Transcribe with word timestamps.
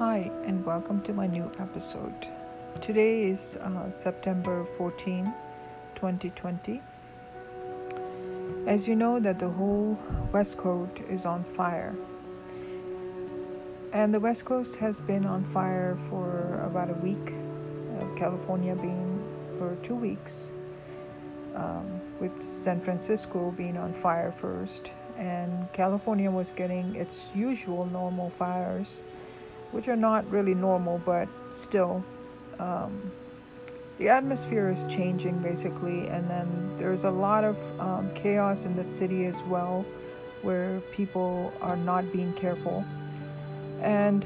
Hi, 0.00 0.30
and 0.46 0.64
welcome 0.64 1.02
to 1.02 1.12
my 1.12 1.26
new 1.26 1.52
episode. 1.58 2.26
Today 2.80 3.24
is 3.24 3.58
uh, 3.58 3.90
September 3.90 4.64
14, 4.78 5.30
2020. 5.94 6.80
As 8.66 8.88
you 8.88 8.96
know, 8.96 9.20
that 9.20 9.38
the 9.38 9.50
whole 9.50 9.98
West 10.32 10.56
Coast 10.56 11.02
is 11.10 11.26
on 11.26 11.44
fire. 11.44 11.94
And 13.92 14.14
the 14.14 14.20
West 14.20 14.46
Coast 14.46 14.76
has 14.76 14.98
been 15.00 15.26
on 15.26 15.44
fire 15.44 15.98
for 16.08 16.62
about 16.64 16.88
a 16.88 16.94
week, 16.94 17.34
uh, 18.00 18.06
California 18.16 18.74
being 18.74 19.22
for 19.58 19.76
two 19.82 19.96
weeks, 19.96 20.54
um, 21.54 22.00
with 22.18 22.40
San 22.40 22.80
Francisco 22.80 23.50
being 23.50 23.76
on 23.76 23.92
fire 23.92 24.32
first. 24.32 24.92
And 25.18 25.70
California 25.74 26.30
was 26.30 26.52
getting 26.52 26.96
its 26.96 27.28
usual 27.34 27.84
normal 27.84 28.30
fires 28.30 29.02
which 29.72 29.88
are 29.88 29.96
not 29.96 30.28
really 30.30 30.54
normal, 30.54 31.00
but 31.04 31.28
still, 31.50 32.04
um, 32.58 33.10
the 33.98 34.08
atmosphere 34.08 34.70
is 34.70 34.84
changing 34.88 35.38
basically, 35.38 36.08
and 36.08 36.28
then 36.28 36.74
there's 36.76 37.04
a 37.04 37.10
lot 37.10 37.44
of 37.44 37.56
um, 37.80 38.10
chaos 38.14 38.64
in 38.64 38.74
the 38.74 38.84
city 38.84 39.26
as 39.26 39.42
well, 39.42 39.84
where 40.42 40.80
people 40.92 41.52
are 41.60 41.76
not 41.76 42.10
being 42.12 42.32
careful, 42.32 42.84
and 43.82 44.24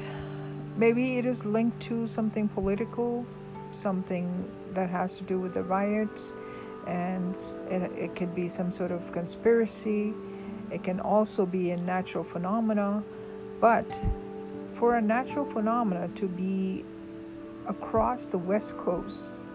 maybe 0.77 1.17
it 1.17 1.25
is 1.25 1.45
linked 1.45 1.79
to 1.81 2.07
something 2.07 2.47
political, 2.47 3.25
something 3.71 4.49
that 4.73 4.89
has 4.89 5.15
to 5.15 5.23
do 5.23 5.39
with 5.39 5.53
the 5.53 5.63
riots, 5.63 6.33
and 6.87 7.35
it, 7.69 7.91
it 7.97 8.15
could 8.15 8.33
be 8.33 8.47
some 8.47 8.71
sort 8.71 8.91
of 8.91 9.11
conspiracy. 9.11 10.13
It 10.71 10.83
can 10.83 10.99
also 10.99 11.45
be 11.45 11.71
a 11.71 11.77
natural 11.77 12.23
phenomena, 12.23 13.03
but 13.59 13.99
for 14.75 14.95
a 14.95 15.01
natural 15.01 15.45
phenomena 15.45 16.09
to 16.15 16.27
be 16.27 16.83
across 17.67 18.27
the 18.27 18.37
west 18.37 18.77
coast 18.77 19.47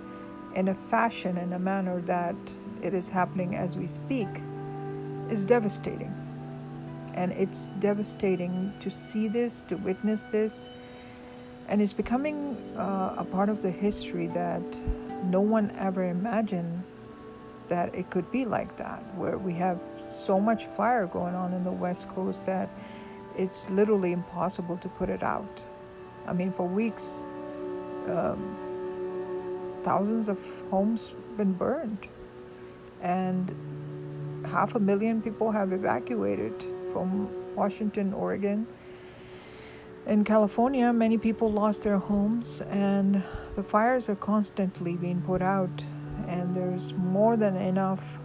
in 0.54 0.68
a 0.68 0.74
fashion 0.74 1.36
in 1.36 1.52
a 1.52 1.58
manner 1.58 2.00
that 2.02 2.34
it 2.82 2.94
is 2.94 3.08
happening 3.08 3.54
as 3.54 3.76
we 3.76 3.86
speak 3.86 4.28
is 5.30 5.44
devastating. 5.44 6.12
And 7.14 7.32
it's 7.32 7.72
devastating 7.80 8.72
to 8.80 8.90
see 8.90 9.28
this 9.28 9.64
to 9.64 9.76
witness 9.76 10.26
this. 10.26 10.66
And 11.68 11.80
it's 11.80 11.92
becoming 11.92 12.56
uh, 12.76 13.14
a 13.18 13.24
part 13.24 13.48
of 13.48 13.62
the 13.62 13.70
history 13.70 14.26
that 14.28 14.62
no 15.24 15.40
one 15.40 15.70
ever 15.76 16.04
imagined 16.04 16.82
that 17.68 17.94
it 17.94 18.10
could 18.10 18.30
be 18.32 18.44
like 18.44 18.76
that 18.76 19.02
where 19.14 19.38
we 19.38 19.54
have 19.54 19.78
so 20.02 20.40
much 20.40 20.66
fire 20.66 21.06
going 21.06 21.34
on 21.34 21.52
in 21.52 21.62
the 21.62 21.70
west 21.70 22.08
coast 22.08 22.46
that 22.46 22.68
it's 23.40 23.70
literally 23.70 24.12
impossible 24.12 24.76
to 24.76 24.88
put 24.88 25.08
it 25.08 25.22
out. 25.22 25.66
I 26.26 26.34
mean, 26.34 26.52
for 26.52 26.66
weeks, 26.66 27.24
um, 28.06 28.56
thousands 29.82 30.28
of 30.28 30.38
homes 30.70 31.14
been 31.38 31.54
burned, 31.54 32.06
and 33.00 33.54
half 34.44 34.74
a 34.74 34.78
million 34.78 35.22
people 35.22 35.50
have 35.50 35.72
evacuated 35.72 36.52
from 36.92 37.28
Washington, 37.54 38.12
Oregon. 38.12 38.66
In 40.06 40.22
California, 40.24 40.92
many 40.92 41.16
people 41.16 41.50
lost 41.50 41.82
their 41.82 41.98
homes, 41.98 42.60
and 42.62 43.22
the 43.56 43.62
fires 43.62 44.10
are 44.10 44.16
constantly 44.16 44.96
being 44.96 45.22
put 45.22 45.40
out, 45.40 45.84
and 46.28 46.54
there's 46.54 46.92
more 46.92 47.38
than 47.38 47.56
enough 47.56 48.18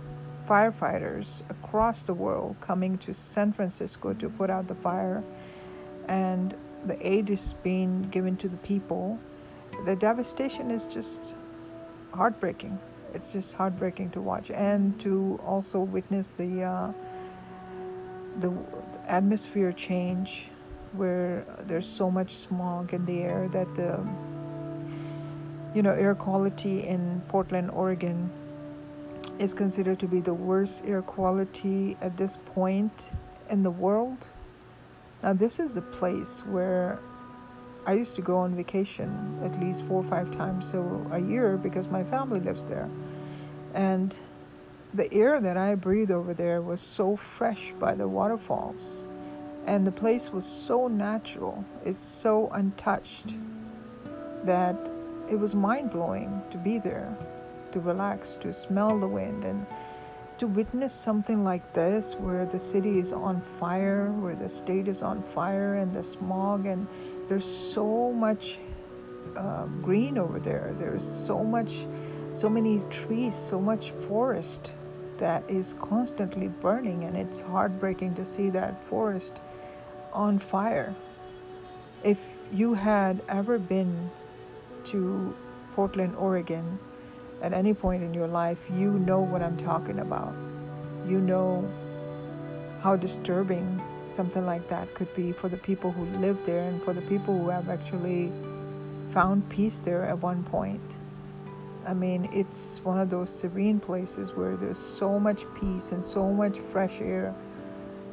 firefighters 0.48 1.42
across 1.50 2.04
the 2.04 2.14
world 2.14 2.56
coming 2.62 2.98
to 3.00 3.14
San 3.14 3.52
Francisco 3.52 4.14
to 4.14 4.30
put 4.30 4.50
out 4.50 4.68
the 4.68 4.76
fire, 4.76 5.24
and 6.08 6.56
the 6.86 6.98
aid 7.06 7.30
is 7.30 7.54
being 7.64 8.04
given 8.10 8.38
to 8.38 8.48
the 8.48 8.58
people. 8.58 9.20
The 9.86 9.96
devastation 9.96 10.72
is 10.72 10.88
just 10.88 11.36
heartbreaking. 12.14 12.80
It's 13.14 13.32
just 13.32 13.54
heartbreaking 13.54 14.12
to 14.12 14.22
watch 14.22 14.52
and 14.52 15.00
to 15.00 15.40
also 15.46 15.80
witness 15.80 16.28
the 16.28 16.64
uh, 16.64 16.92
the 18.40 18.52
atmosphere 19.08 19.72
change, 19.72 20.48
where 20.94 21.46
there's 21.62 21.88
so 21.88 22.12
much 22.12 22.32
smog 22.32 22.94
in 22.94 23.06
the 23.06 23.22
air 23.22 23.48
that 23.50 23.74
the 23.76 24.06
you 25.74 25.82
know 25.82 25.94
air 25.94 26.14
quality 26.14 26.86
in 26.86 27.22
Portland, 27.30 27.72
Oregon 27.72 28.30
is 29.40 29.54
considered 29.54 30.00
to 30.00 30.08
be 30.08 30.20
the 30.20 30.34
worst 30.34 30.84
air 30.86 31.02
quality 31.02 31.98
at 32.02 32.18
this 32.18 32.38
point 32.38 33.12
in 33.50 33.64
the 33.64 33.72
world. 33.72 34.30
Now, 35.24 35.34
this 35.34 35.60
is 35.60 35.72
the 35.72 35.82
place 35.82 36.42
where 36.46 37.00
I 37.86 37.94
used 37.94 38.16
to 38.16 38.22
go 38.22 38.38
on 38.38 38.56
vacation 38.56 39.40
at 39.44 39.60
least 39.60 39.84
four 39.86 40.02
or 40.02 40.08
five 40.08 40.36
times 40.36 40.72
so 40.72 41.06
a 41.12 41.20
year 41.20 41.58
because 41.58 41.88
my 41.88 42.04
family 42.04 42.40
lives 42.40 42.64
there. 42.64 42.90
And 43.74 44.16
the 44.94 45.12
air 45.14 45.42
that 45.42 45.58
I 45.58 45.76
breathed 45.76 46.12
over 46.12 46.34
there 46.34 46.62
was 46.62 46.82
so 46.82 47.16
fresh 47.16 47.74
by 47.80 47.94
the 47.94 48.08
waterfalls. 48.08 49.06
And 49.66 49.86
the 49.86 49.92
place 49.92 50.32
was 50.32 50.46
so 50.46 50.88
natural, 50.88 51.66
it's 51.84 52.04
so 52.04 52.50
untouched 52.50 53.36
that 54.44 54.90
it 55.30 55.36
was 55.36 55.56
mind 55.56 55.90
blowing 55.90 56.42
to 56.52 56.58
be 56.58 56.78
there 56.78 57.18
to 57.76 57.82
relax, 57.82 58.38
to 58.38 58.54
smell 58.54 58.98
the 58.98 59.08
wind, 59.08 59.44
and 59.44 59.68
to 60.38 60.48
witness 60.48 60.94
something 60.94 61.44
like 61.44 61.74
this 61.74 62.16
where 62.16 62.46
the 62.46 62.58
city 62.58 63.00
is 63.00 63.12
on 63.12 63.42
fire, 63.60 64.12
where 64.12 64.36
the 64.36 64.48
state 64.48 64.88
is 64.88 65.04
on 65.04 65.22
fire, 65.22 65.76
and 65.76 65.94
the 65.94 66.02
smog, 66.02 66.66
and 66.66 66.88
there's 67.28 67.46
so 67.46 68.14
much 68.14 68.60
uh, 69.36 69.66
green 69.82 70.18
over 70.18 70.40
there. 70.40 70.74
There's 70.80 71.04
so 71.04 71.44
much, 71.44 71.86
so 72.34 72.48
many 72.48 72.82
trees, 72.90 73.36
so 73.36 73.60
much 73.60 73.92
forest 74.08 74.72
that 75.18 75.44
is 75.50 75.76
constantly 75.78 76.48
burning, 76.48 77.04
and 77.04 77.18
it's 77.18 77.42
heartbreaking 77.42 78.16
to 78.16 78.24
see 78.24 78.50
that 78.52 78.88
forest 78.88 79.42
on 80.14 80.40
fire. 80.40 80.96
If 82.04 82.20
you 82.54 82.76
had 82.76 83.22
ever 83.28 83.60
been 83.60 84.12
to 84.86 85.36
Portland, 85.76 86.16
Oregon, 86.16 86.80
at 87.46 87.54
any 87.54 87.76
point 87.76 88.02
in 88.02 88.12
your 88.12 88.28
life, 88.28 88.58
you 88.74 88.90
know 88.90 89.20
what 89.20 89.44
I'm 89.44 89.56
talking 89.56 90.00
about. 90.00 90.34
You 91.08 91.20
know 91.22 91.70
how 92.82 92.96
disturbing 92.96 93.80
something 94.10 94.48
like 94.48 94.68
that 94.70 94.92
could 94.96 95.14
be 95.16 95.32
for 95.32 95.48
the 95.48 95.58
people 95.58 95.92
who 95.92 96.06
live 96.18 96.44
there 96.44 96.64
and 96.64 96.82
for 96.82 96.92
the 96.92 97.04
people 97.04 97.38
who 97.38 97.50
have 97.50 97.70
actually 97.70 98.32
found 99.12 99.48
peace 99.48 99.78
there 99.78 100.04
at 100.06 100.18
one 100.24 100.44
point. 100.44 100.82
I 101.86 101.94
mean, 101.94 102.28
it's 102.34 102.82
one 102.84 103.00
of 103.00 103.12
those 103.12 103.30
serene 103.30 103.80
places 103.80 104.32
where 104.32 104.58
there's 104.58 104.80
so 104.80 105.20
much 105.20 105.44
peace 105.54 105.92
and 105.92 106.04
so 106.04 106.34
much 106.34 106.58
fresh 106.58 107.00
air 107.00 107.36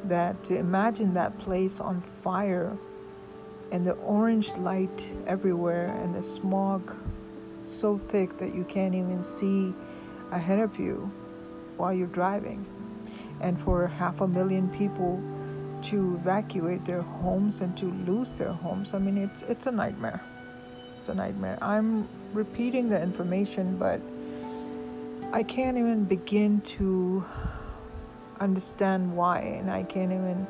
that 0.03 0.43
to 0.43 0.55
imagine 0.55 1.15
that 1.15 1.39
place 1.39 1.79
on 1.79 2.03
fire 2.21 2.77
and 3.71 3.83
the 3.83 3.93
orange 3.93 4.55
light 4.57 5.15
everywhere 5.25 5.87
and 6.03 6.13
the 6.13 6.21
smog 6.21 6.95
so 7.63 7.97
thick 7.97 8.37
that 8.37 8.53
you 8.53 8.63
can't 8.63 8.95
even 8.95 9.23
see 9.23 9.73
ahead 10.31 10.59
of 10.59 10.79
you 10.79 11.11
while 11.77 11.93
you're 11.93 12.07
driving. 12.07 12.65
And 13.41 13.59
for 13.59 13.87
half 13.87 14.21
a 14.21 14.27
million 14.27 14.69
people 14.69 15.21
to 15.83 16.15
evacuate 16.15 16.85
their 16.85 17.01
homes 17.01 17.61
and 17.61 17.75
to 17.77 17.85
lose 18.07 18.31
their 18.33 18.53
homes, 18.53 18.93
I 18.93 18.99
mean, 18.99 19.17
it's, 19.17 19.41
it's 19.43 19.65
a 19.65 19.71
nightmare. 19.71 20.21
It's 20.99 21.09
a 21.09 21.13
nightmare. 21.13 21.57
I'm 21.61 22.07
repeating 22.33 22.89
the 22.89 23.01
information, 23.01 23.77
but 23.77 23.99
I 25.33 25.43
can't 25.43 25.77
even 25.77 26.05
begin 26.05 26.61
to 26.61 27.25
understand 28.39 29.15
why, 29.15 29.39
and 29.39 29.71
I 29.71 29.83
can't 29.83 30.11
even 30.11 30.47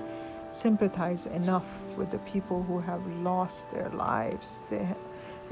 sympathize 0.49 1.25
enough 1.25 1.65
with 1.97 2.11
the 2.11 2.19
people 2.19 2.63
who 2.63 2.79
have 2.79 3.05
lost 3.21 3.71
their 3.71 3.89
lives. 3.89 4.65
They, 4.69 4.88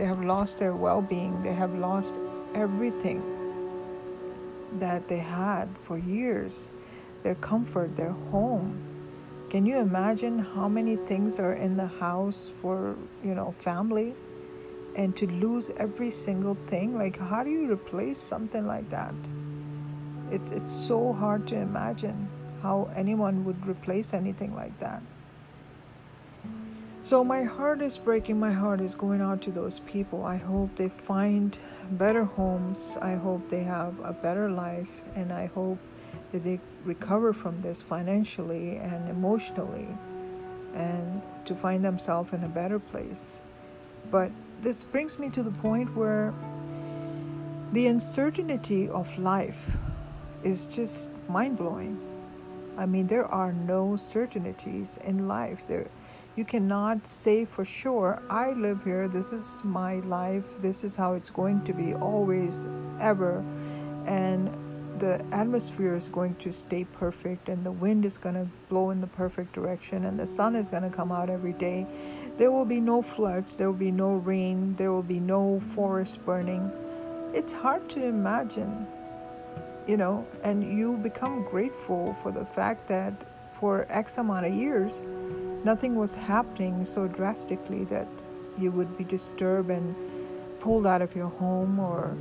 they 0.01 0.07
have 0.07 0.24
lost 0.24 0.57
their 0.57 0.74
well 0.74 1.00
being. 1.00 1.44
They 1.44 1.53
have 1.53 1.75
lost 1.75 2.15
everything 2.56 3.21
that 4.80 5.07
they 5.07 5.19
had 5.19 5.69
for 5.83 5.95
years 5.95 6.74
their 7.21 7.36
comfort, 7.36 7.95
their 7.95 8.15
home. 8.31 8.81
Can 9.51 9.63
you 9.63 9.77
imagine 9.77 10.39
how 10.39 10.68
many 10.68 10.95
things 10.95 11.38
are 11.38 11.53
in 11.53 11.77
the 11.77 11.86
house 11.86 12.51
for, 12.63 12.95
you 13.24 13.36
know, 13.36 13.53
family? 13.59 14.15
And 14.95 15.15
to 15.18 15.27
lose 15.27 15.69
every 15.77 16.09
single 16.09 16.57
thing, 16.65 16.98
like 16.98 17.19
how 17.19 17.44
do 17.44 17.51
you 17.51 17.71
replace 17.71 18.18
something 18.18 18.65
like 18.65 18.89
that? 18.89 19.13
It, 20.31 20.42
it's 20.51 20.71
so 20.71 21.13
hard 21.13 21.48
to 21.50 21.56
imagine 21.57 22.27
how 22.63 22.89
anyone 22.95 23.45
would 23.45 23.68
replace 23.68 24.15
anything 24.15 24.56
like 24.56 24.80
that. 24.80 25.03
So 27.03 27.24
my 27.24 27.44
heart 27.44 27.81
is 27.81 27.98
breaking. 27.98 28.39
My 28.39 28.51
heart 28.51 28.80
is 28.80 28.94
going 28.94 29.21
out 29.21 29.42
to 29.44 29.51
those 29.51 29.80
people. 29.81 30.24
I 30.24 30.38
hope 30.38 30.75
they 30.75 30.89
find 30.89 31.57
better 31.92 32.25
homes. 32.25 32.95
I 33.01 33.15
hope 33.15 33.50
they 33.50 33.63
have 33.63 34.00
a 34.03 34.13
better 34.13 34.50
life. 34.50 34.92
And 35.15 35.33
I 35.33 35.48
hope 35.48 35.80
that 36.31 36.44
they 36.44 36.59
recover 36.86 37.33
from 37.33 37.62
this 37.63 37.81
financially 37.81 38.77
and 38.77 39.09
emotionally 39.09 39.88
and 40.75 41.21
to 41.45 41.56
find 41.56 41.83
themselves 41.83 42.33
in 42.33 42.44
a 42.44 42.48
better 42.48 42.77
place. 42.77 43.44
But 44.12 44.31
this 44.62 44.83
brings 44.83 45.18
me 45.18 45.30
to 45.31 45.42
the 45.42 45.51
point 45.51 45.95
where 45.95 46.33
the 47.74 47.88
uncertainty 47.88 48.88
of 48.89 49.18
life 49.18 49.75
is 50.44 50.68
just 50.68 51.09
mind 51.27 51.57
blowing. 51.57 52.00
I 52.77 52.86
mean, 52.86 53.07
there 53.07 53.25
are 53.25 53.51
no 53.51 53.95
certainties 53.95 54.98
in 55.03 55.27
life. 55.27 55.65
There, 55.68 55.89
you 56.36 56.45
cannot 56.45 57.06
say 57.06 57.45
for 57.45 57.66
sure, 57.66 58.22
I 58.30 58.51
live 58.51 58.83
here, 58.83 59.07
this 59.07 59.31
is 59.31 59.62
my 59.63 59.95
life, 60.01 60.44
this 60.62 60.83
is 60.83 60.95
how 60.95 61.13
it's 61.13 61.30
going 61.30 61.63
to 61.66 61.74
be 61.74 61.94
always, 61.94 62.68
ever. 63.00 63.44
And 64.06 64.56
the 65.00 65.24
atmosphere 65.31 65.95
is 65.95 66.10
going 66.10 66.36
to 66.36 66.51
stay 66.51 66.83
perfect, 66.86 67.50
and 67.50 67.66
the 67.66 67.72
wind 67.72 68.06
is 68.06 68.18
going 68.18 68.36
to 68.36 68.48
blow 68.69 68.92
in 68.92 69.01
the 69.01 69.07
perfect 69.07 69.54
direction, 69.54 70.06
and 70.06 70.18
the 70.18 70.28
sun 70.28 70.56
is 70.56 70.69
going 70.69 70.83
to 70.83 70.89
come 70.89 71.12
out 71.12 71.30
every 71.30 71.54
day. 71.54 71.86
There 72.38 72.51
will 72.51 72.66
be 72.66 72.80
no 72.80 73.01
floods, 73.01 73.57
there 73.57 73.69
will 73.69 73.77
be 73.77 73.92
no 73.92 74.13
rain, 74.13 74.75
there 74.75 74.92
will 74.92 75.04
be 75.04 75.19
no 75.19 75.60
forest 75.74 76.24
burning 76.25 76.72
it's 77.34 77.54
hard 77.54 77.88
to 77.89 78.06
imagine, 78.06 78.86
you 79.88 79.98
know, 79.98 80.27
and 80.44 80.77
you 80.77 80.98
become 80.98 81.44
grateful 81.44 82.13
for 82.22 82.31
the 82.31 82.44
fact 82.44 82.88
that 82.88 83.13
for 83.54 83.86
X 83.89 84.18
amount 84.18 84.45
of 84.45 84.54
years, 84.54 85.01
nothing 85.63 85.96
was 85.96 86.16
happening 86.16 86.86
so 86.86 87.08
drastically 87.08 87.84
that 87.86 88.28
you 88.58 88.72
would 88.72 88.98
be 88.98 89.04
disturbed 89.04 89.69
and 89.69 89.96
pulled 90.60 90.86
out 90.86 91.02
of 91.02 91.16
your 91.16 91.30
home, 91.30 91.80
or, 91.80 92.16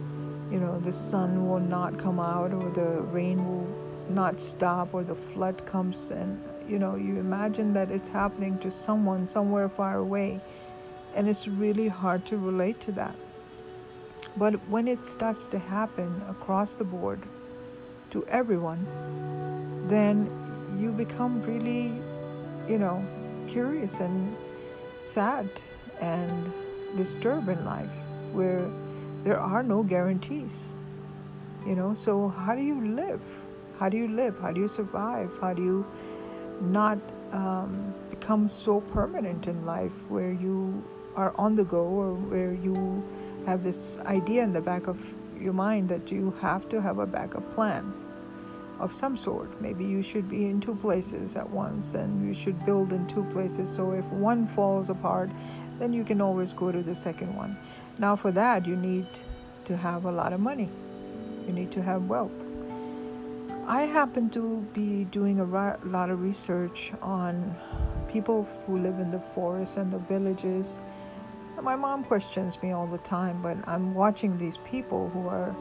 you 0.50 0.58
know, 0.58 0.78
the 0.80 0.92
sun 0.92 1.48
will 1.48 1.60
not 1.60 1.98
come 1.98 2.18
out, 2.18 2.52
or 2.52 2.70
the 2.70 3.02
rain 3.12 3.44
will 3.44 3.68
not 4.08 4.40
stop, 4.40 4.94
or 4.94 5.04
the 5.04 5.14
flood 5.14 5.64
comes 5.66 6.10
and 6.10 6.42
you 6.70 6.78
know, 6.78 6.94
you 6.94 7.18
imagine 7.18 7.72
that 7.72 7.90
it's 7.90 8.08
happening 8.08 8.56
to 8.58 8.70
someone 8.70 9.28
somewhere 9.28 9.68
far 9.68 9.96
away, 9.96 10.40
and 11.16 11.28
it's 11.28 11.48
really 11.48 11.88
hard 11.88 12.24
to 12.26 12.36
relate 12.36 12.80
to 12.82 12.92
that. 12.92 13.16
But 14.36 14.54
when 14.68 14.86
it 14.86 15.04
starts 15.04 15.46
to 15.48 15.58
happen 15.58 16.22
across 16.28 16.76
the 16.76 16.84
board 16.84 17.20
to 18.10 18.24
everyone, 18.26 18.86
then 19.88 20.30
you 20.78 20.92
become 20.92 21.42
really, 21.42 21.92
you 22.68 22.78
know, 22.78 23.04
curious 23.50 23.98
and 24.00 24.36
sad 24.98 25.48
and 26.00 26.52
disturbed 26.96 27.48
in 27.48 27.64
life 27.64 27.96
where 28.32 28.70
there 29.24 29.38
are 29.38 29.62
no 29.62 29.82
guarantees. 29.82 30.74
You 31.66 31.74
know, 31.74 31.94
so 31.94 32.28
how 32.28 32.54
do 32.54 32.62
you 32.62 32.80
live? 32.80 33.20
How 33.78 33.88
do 33.88 33.96
you 33.96 34.08
live? 34.08 34.38
How 34.40 34.52
do 34.52 34.60
you 34.60 34.68
survive? 34.68 35.30
How 35.40 35.52
do 35.52 35.62
you 35.62 35.86
not 36.60 36.98
um, 37.32 37.92
become 38.10 38.46
so 38.46 38.80
permanent 38.80 39.46
in 39.46 39.66
life 39.66 39.92
where 40.08 40.32
you 40.32 40.82
are 41.16 41.34
on 41.36 41.54
the 41.54 41.64
go 41.64 41.84
or 41.84 42.14
where 42.14 42.52
you 42.52 43.02
have 43.46 43.62
this 43.64 43.98
idea 43.98 44.42
in 44.42 44.52
the 44.52 44.60
back 44.60 44.86
of 44.86 44.98
your 45.38 45.52
mind 45.52 45.88
that 45.88 46.12
you 46.12 46.34
have 46.40 46.68
to 46.68 46.80
have 46.80 46.98
a 46.98 47.06
backup 47.06 47.50
plan 47.54 47.92
of 48.80 48.92
some 48.94 49.16
sort. 49.16 49.60
Maybe 49.60 49.84
you 49.84 50.02
should 50.02 50.28
be 50.28 50.46
in 50.46 50.60
two 50.60 50.74
places 50.74 51.36
at 51.36 51.48
once 51.48 51.94
and 51.94 52.26
you 52.26 52.34
should 52.34 52.64
build 52.66 52.92
in 52.92 53.06
two 53.06 53.24
places. 53.24 53.68
So 53.68 53.92
if 53.92 54.04
one 54.06 54.48
falls 54.48 54.90
apart, 54.90 55.30
then 55.78 55.92
you 55.92 56.04
can 56.04 56.20
always 56.20 56.52
go 56.52 56.72
to 56.72 56.82
the 56.82 56.94
second 56.94 57.34
one. 57.36 57.56
Now, 57.98 58.16
for 58.16 58.32
that, 58.32 58.66
you 58.66 58.76
need 58.76 59.06
to 59.66 59.76
have 59.76 60.04
a 60.04 60.10
lot 60.12 60.32
of 60.32 60.40
money, 60.40 60.68
you 61.46 61.52
need 61.52 61.70
to 61.72 61.82
have 61.82 62.08
wealth. 62.08 62.46
I 63.66 63.82
happen 63.82 64.30
to 64.30 64.66
be 64.72 65.04
doing 65.04 65.38
a 65.38 65.44
lot 65.44 66.10
of 66.10 66.22
research 66.22 66.92
on 67.02 67.54
people 68.08 68.48
who 68.66 68.78
live 68.78 68.98
in 68.98 69.10
the 69.10 69.20
forests 69.20 69.76
and 69.76 69.92
the 69.92 69.98
villages 69.98 70.80
my 71.62 71.76
mom 71.76 72.04
questions 72.04 72.60
me 72.62 72.72
all 72.72 72.86
the 72.86 72.98
time, 72.98 73.42
but 73.42 73.56
I'm 73.68 73.94
watching 73.94 74.38
these 74.38 74.56
people 74.58 75.10
who 75.10 75.28
are 75.28 75.54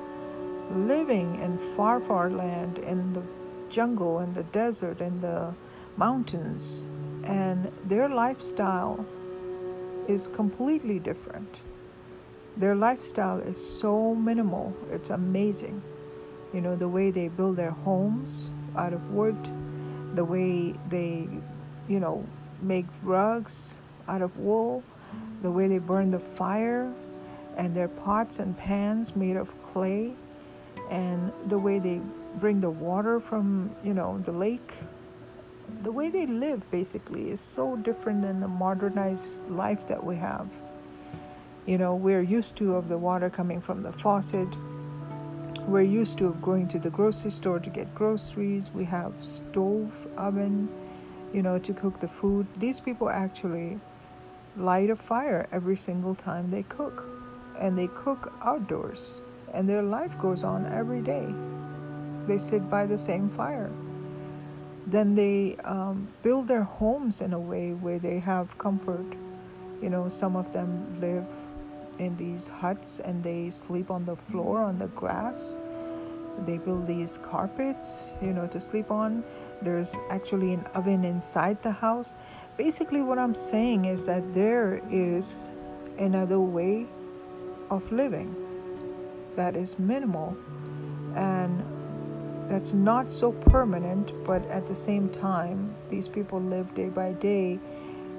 living 0.71 1.39
in 1.41 1.57
far, 1.75 1.99
far 1.99 2.29
land, 2.29 2.77
in 2.79 3.13
the 3.13 3.23
jungle, 3.69 4.19
in 4.19 4.33
the 4.33 4.43
desert, 4.43 5.01
in 5.01 5.21
the 5.21 5.53
mountains, 5.97 6.83
and 7.23 7.71
their 7.85 8.09
lifestyle 8.09 9.05
is 10.07 10.27
completely 10.27 10.99
different. 10.99 11.59
Their 12.57 12.75
lifestyle 12.75 13.39
is 13.39 13.57
so 13.57 14.15
minimal, 14.15 14.75
it's 14.91 15.09
amazing. 15.09 15.81
You 16.53 16.61
know, 16.61 16.75
the 16.75 16.87
way 16.87 17.11
they 17.11 17.27
build 17.27 17.57
their 17.57 17.71
homes 17.71 18.51
out 18.75 18.93
of 18.93 19.11
wood, 19.11 19.37
the 20.15 20.25
way 20.25 20.73
they, 20.89 21.27
you 21.87 21.99
know, 21.99 22.25
make 22.61 22.85
rugs 23.03 23.81
out 24.07 24.21
of 24.21 24.37
wool 24.37 24.83
the 25.41 25.51
way 25.51 25.67
they 25.67 25.77
burn 25.77 26.11
the 26.11 26.19
fire 26.19 26.91
and 27.55 27.75
their 27.75 27.87
pots 27.87 28.39
and 28.39 28.57
pans 28.57 29.15
made 29.15 29.35
of 29.35 29.61
clay 29.61 30.13
and 30.89 31.31
the 31.47 31.57
way 31.57 31.79
they 31.79 32.01
bring 32.35 32.59
the 32.59 32.69
water 32.69 33.19
from 33.19 33.75
you 33.83 33.93
know 33.93 34.19
the 34.19 34.31
lake 34.31 34.77
the 35.83 35.91
way 35.91 36.09
they 36.09 36.25
live 36.25 36.69
basically 36.71 37.29
is 37.29 37.39
so 37.39 37.75
different 37.75 38.21
than 38.21 38.39
the 38.39 38.47
modernized 38.47 39.47
life 39.49 39.87
that 39.87 40.03
we 40.03 40.15
have 40.15 40.47
you 41.65 41.77
know 41.77 41.95
we're 41.95 42.21
used 42.21 42.55
to 42.55 42.75
of 42.75 42.89
the 42.89 42.97
water 42.97 43.29
coming 43.29 43.61
from 43.61 43.83
the 43.83 43.91
faucet 43.91 44.47
we're 45.67 45.81
used 45.81 46.17
to 46.17 46.25
of 46.25 46.41
going 46.41 46.67
to 46.67 46.79
the 46.79 46.89
grocery 46.89 47.29
store 47.29 47.59
to 47.59 47.69
get 47.69 47.93
groceries 47.93 48.71
we 48.73 48.85
have 48.85 49.13
stove 49.23 50.07
oven 50.17 50.69
you 51.33 51.43
know 51.43 51.59
to 51.59 51.73
cook 51.73 51.99
the 51.99 52.07
food 52.07 52.47
these 52.57 52.79
people 52.79 53.09
actually 53.09 53.79
light 54.59 54.89
a 54.89 54.95
fire 54.95 55.47
every 55.51 55.75
single 55.75 56.15
time 56.15 56.51
they 56.51 56.63
cook. 56.63 57.07
And 57.57 57.77
they 57.77 57.87
cook 57.87 58.33
outdoors. 58.43 59.19
And 59.53 59.69
their 59.69 59.83
life 59.83 60.17
goes 60.17 60.43
on 60.43 60.65
every 60.67 61.01
day. 61.01 61.27
They 62.27 62.37
sit 62.37 62.69
by 62.69 62.85
the 62.85 62.97
same 62.97 63.29
fire. 63.29 63.71
Then 64.87 65.15
they 65.15 65.55
um, 65.63 66.07
build 66.21 66.47
their 66.47 66.63
homes 66.63 67.21
in 67.21 67.33
a 67.33 67.39
way 67.39 67.73
where 67.73 67.99
they 67.99 68.19
have 68.19 68.57
comfort. 68.57 69.05
You 69.81 69.89
know, 69.89 70.09
some 70.09 70.35
of 70.35 70.51
them 70.51 70.99
live 70.99 71.27
in 71.99 72.15
these 72.17 72.49
huts 72.49 72.99
and 72.99 73.23
they 73.23 73.49
sleep 73.49 73.91
on 73.91 74.05
the 74.05 74.15
floor, 74.15 74.61
on 74.63 74.77
the 74.77 74.87
grass. 74.87 75.59
They 76.45 76.57
build 76.57 76.87
these 76.87 77.17
carpets, 77.17 78.11
you 78.21 78.31
know, 78.31 78.47
to 78.47 78.59
sleep 78.59 78.91
on. 78.91 79.23
There's 79.61 79.95
actually 80.09 80.53
an 80.53 80.65
oven 80.73 81.03
inside 81.03 81.61
the 81.61 81.71
house 81.71 82.15
basically, 82.59 82.99
what 82.99 83.17
I'm 83.17 83.35
saying 83.35 83.85
is 83.85 84.05
that 84.05 84.33
there 84.33 84.81
is 84.91 85.49
another 85.97 86.41
way 86.41 86.85
of 87.71 87.89
living 87.89 88.35
that 89.35 89.55
is 89.55 89.77
minimal 89.79 90.35
and 91.15 91.63
that's 92.49 92.73
not 92.73 93.13
so 93.13 93.31
permanent, 93.31 94.11
but 94.23 94.43
at 94.47 94.65
the 94.65 94.75
same 94.75 95.09
time, 95.09 95.75
these 95.87 96.07
people 96.07 96.41
live 96.41 96.73
day 96.73 96.89
by 96.89 97.13
day 97.13 97.59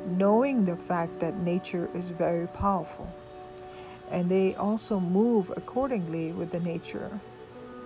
knowing 0.06 0.64
the 0.64 0.76
fact 0.76 1.18
that 1.20 1.36
nature 1.38 1.90
is 1.94 2.08
very 2.10 2.46
powerful. 2.46 3.12
And 4.10 4.28
they 4.28 4.54
also 4.54 4.98
move 4.98 5.52
accordingly 5.56 6.32
with 6.32 6.50
the 6.50 6.60
nature. 6.60 7.20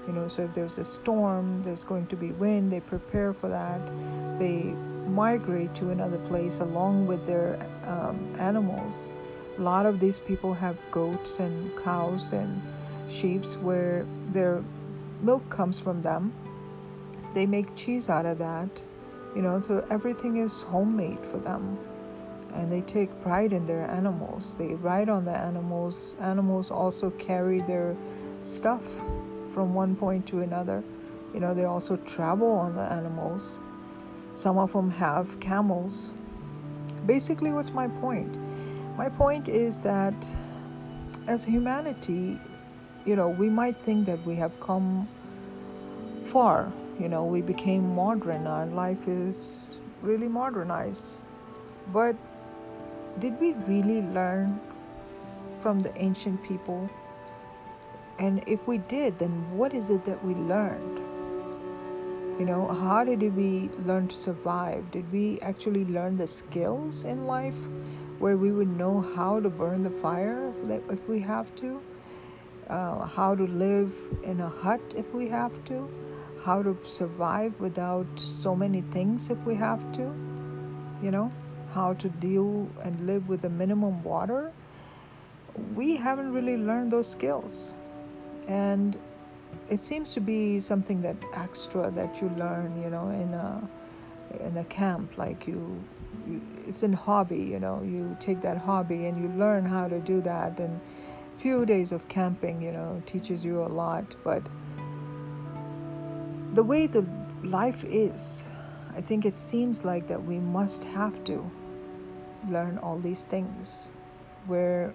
You 0.07 0.13
know, 0.13 0.29
so 0.29 0.43
if 0.43 0.55
there's 0.55 0.79
a 0.79 0.85
storm, 0.85 1.63
there's 1.63 1.83
going 1.83 2.07
to 2.09 2.17
be 2.17 2.31
wind, 2.33 2.71
they 2.71 2.81
prepare 2.81 3.33
for 3.33 3.49
that. 3.49 3.81
They 4.39 4.75
migrate 5.09 5.75
to 5.77 5.91
another 5.91 6.19
place 6.19 6.61
along 6.61 7.07
with 7.07 7.27
their 7.27 7.59
um, 7.87 8.35
animals. 8.39 9.09
A 9.59 9.63
lot 9.63 9.87
of 9.87 10.01
these 10.01 10.19
people 10.19 10.55
have 10.55 10.77
goats 10.91 11.39
and 11.39 11.77
cows 11.79 12.33
and 12.33 12.63
sheep 13.09 13.45
where 13.63 14.07
their 14.31 14.63
milk 15.21 15.49
comes 15.51 15.79
from 15.79 16.03
them. 16.03 16.33
They 17.35 17.47
make 17.47 17.75
cheese 17.75 18.09
out 18.09 18.27
of 18.27 18.39
that, 18.39 18.83
you 19.35 19.43
know, 19.43 19.61
so 19.61 19.87
everything 19.91 20.37
is 20.37 20.63
homemade 20.63 21.25
for 21.27 21.39
them. 21.39 21.79
And 22.55 22.71
they 22.71 22.83
take 22.83 23.21
pride 23.21 23.53
in 23.53 23.67
their 23.67 23.91
animals. 23.91 24.55
They 24.57 24.75
ride 24.75 25.09
on 25.09 25.25
the 25.25 25.37
animals. 25.37 26.15
Animals 26.21 26.71
also 26.71 27.11
carry 27.11 27.61
their 27.61 27.97
stuff 28.43 28.85
from 29.53 29.75
one 29.75 29.97
point 29.97 30.27
to 30.29 30.41
another. 30.41 30.85
You 31.33 31.41
know, 31.41 31.53
they 31.53 31.65
also 31.65 31.97
travel 31.97 32.53
on 32.53 32.77
the 32.77 32.83
animals. 32.83 33.59
Some 34.35 34.57
of 34.57 34.73
them 34.73 34.91
have 34.93 35.41
camels. 35.41 36.13
Basically, 37.07 37.51
what's 37.53 37.73
my 37.73 37.89
point? 37.89 38.39
My 38.97 39.09
point 39.09 39.49
is 39.49 39.81
that 39.81 40.15
as 41.27 41.45
humanity, 41.45 42.39
you 43.05 43.17
know, 43.17 43.29
we 43.29 43.49
might 43.49 43.77
think 43.83 44.07
that 44.07 44.25
we 44.25 44.37
have 44.37 44.59
come 44.61 45.09
far. 46.27 46.73
You 46.99 47.09
know, 47.09 47.25
we 47.25 47.43
became 47.43 47.95
modern, 47.95 48.47
our 48.47 48.67
life 48.67 49.09
is 49.09 49.79
really 50.03 50.29
modernized. 50.29 51.23
But 51.93 52.17
did 53.19 53.39
we 53.41 53.53
really 53.67 54.01
learn 54.01 54.61
from 55.61 55.81
the 55.81 55.97
ancient 55.99 56.43
people? 56.43 56.89
And 58.19 58.43
if 58.47 58.67
we 58.67 58.79
did, 58.79 59.19
then 59.19 59.33
what 59.57 59.75
is 59.75 59.91
it 59.91 60.05
that 60.05 60.25
we 60.25 60.35
learned? 60.35 60.99
You 62.39 62.47
know, 62.47 62.69
how 62.69 63.05
did 63.05 63.37
we 63.37 63.71
learn 63.79 64.09
to 64.09 64.15
survive? 64.15 64.91
Did 64.91 65.11
we 65.13 65.41
actually 65.41 65.85
learn 65.85 66.17
the 66.17 66.27
skills 66.27 67.05
in 67.05 67.27
life? 67.27 67.59
where 68.19 68.37
we 68.37 68.53
would 68.53 68.69
know 68.79 69.01
how 69.17 69.41
to 69.41 69.51
burn 69.51 69.83
the 69.83 69.91
fire 69.91 70.53
if 70.89 71.09
we 71.09 71.21
have 71.21 71.55
to, 71.57 71.83
uh, 72.69 73.07
how 73.07 73.35
to 73.35 73.47
live 73.47 73.93
in 74.23 74.41
a 74.41 74.49
hut 74.49 74.81
if 74.97 75.13
we 75.13 75.29
have 75.29 75.65
to, 75.65 75.89
how 76.45 76.63
to 76.63 76.77
survive 76.85 77.59
without 77.61 78.07
so 78.17 78.55
many 78.55 78.83
things 78.83 79.31
if 79.31 79.39
we 79.45 79.55
have 79.55 79.93
to, 79.93 80.15
you 81.03 81.11
know, 81.11 81.33
how 81.73 81.95
to 81.95 82.09
deal 82.09 82.69
and 82.83 83.07
live 83.07 83.29
with 83.29 83.43
the 83.43 83.49
minimum 83.49 84.03
water. 84.03 84.53
We 85.75 85.97
haven't 85.97 86.33
really 86.33 86.57
learned 86.57 86.93
those 86.93 87.09
skills. 87.09 87.75
And 88.47 88.99
it 89.71 89.79
seems 89.81 90.13
to 90.15 90.21
be 90.21 90.61
something 90.61 91.03
that 91.03 91.17
extra 91.35 91.91
that 91.93 92.21
you 92.21 92.29
learn, 92.37 92.83
you 92.83 92.91
know, 92.91 93.09
in 93.09 93.33
a 93.35 93.69
in 94.41 94.57
a 94.57 94.65
camp. 94.65 95.17
Like 95.17 95.47
you, 95.47 95.83
you 96.29 96.41
it's 96.67 96.83
a 96.83 96.95
hobby, 96.95 97.39
you 97.39 97.59
know. 97.59 97.83
You 97.83 98.17
take 98.21 98.41
that 98.43 98.59
hobby 98.59 99.07
and 99.07 99.17
you 99.17 99.29
learn 99.39 99.65
how 99.65 99.89
to 99.89 100.01
do 100.01 100.21
that. 100.23 100.59
And 100.59 100.81
few 101.37 101.67
days 101.67 101.93
of 101.93 102.09
camping, 102.09 102.63
you 102.63 102.73
know, 102.73 103.03
teaches 103.07 103.45
you 103.45 103.63
a 103.63 103.69
lot. 103.69 104.15
But 104.25 104.43
the 106.55 106.63
way 106.63 106.87
the 106.87 107.07
life 107.43 107.85
is, 107.85 108.51
I 108.97 109.01
think 109.01 109.25
it 109.25 109.37
seems 109.37 109.85
like 109.85 110.07
that 110.07 110.25
we 110.25 110.39
must 110.39 110.85
have 110.85 111.25
to 111.25 111.51
learn 112.49 112.79
all 112.79 112.99
these 112.99 113.25
things, 113.25 113.93
where, 114.47 114.95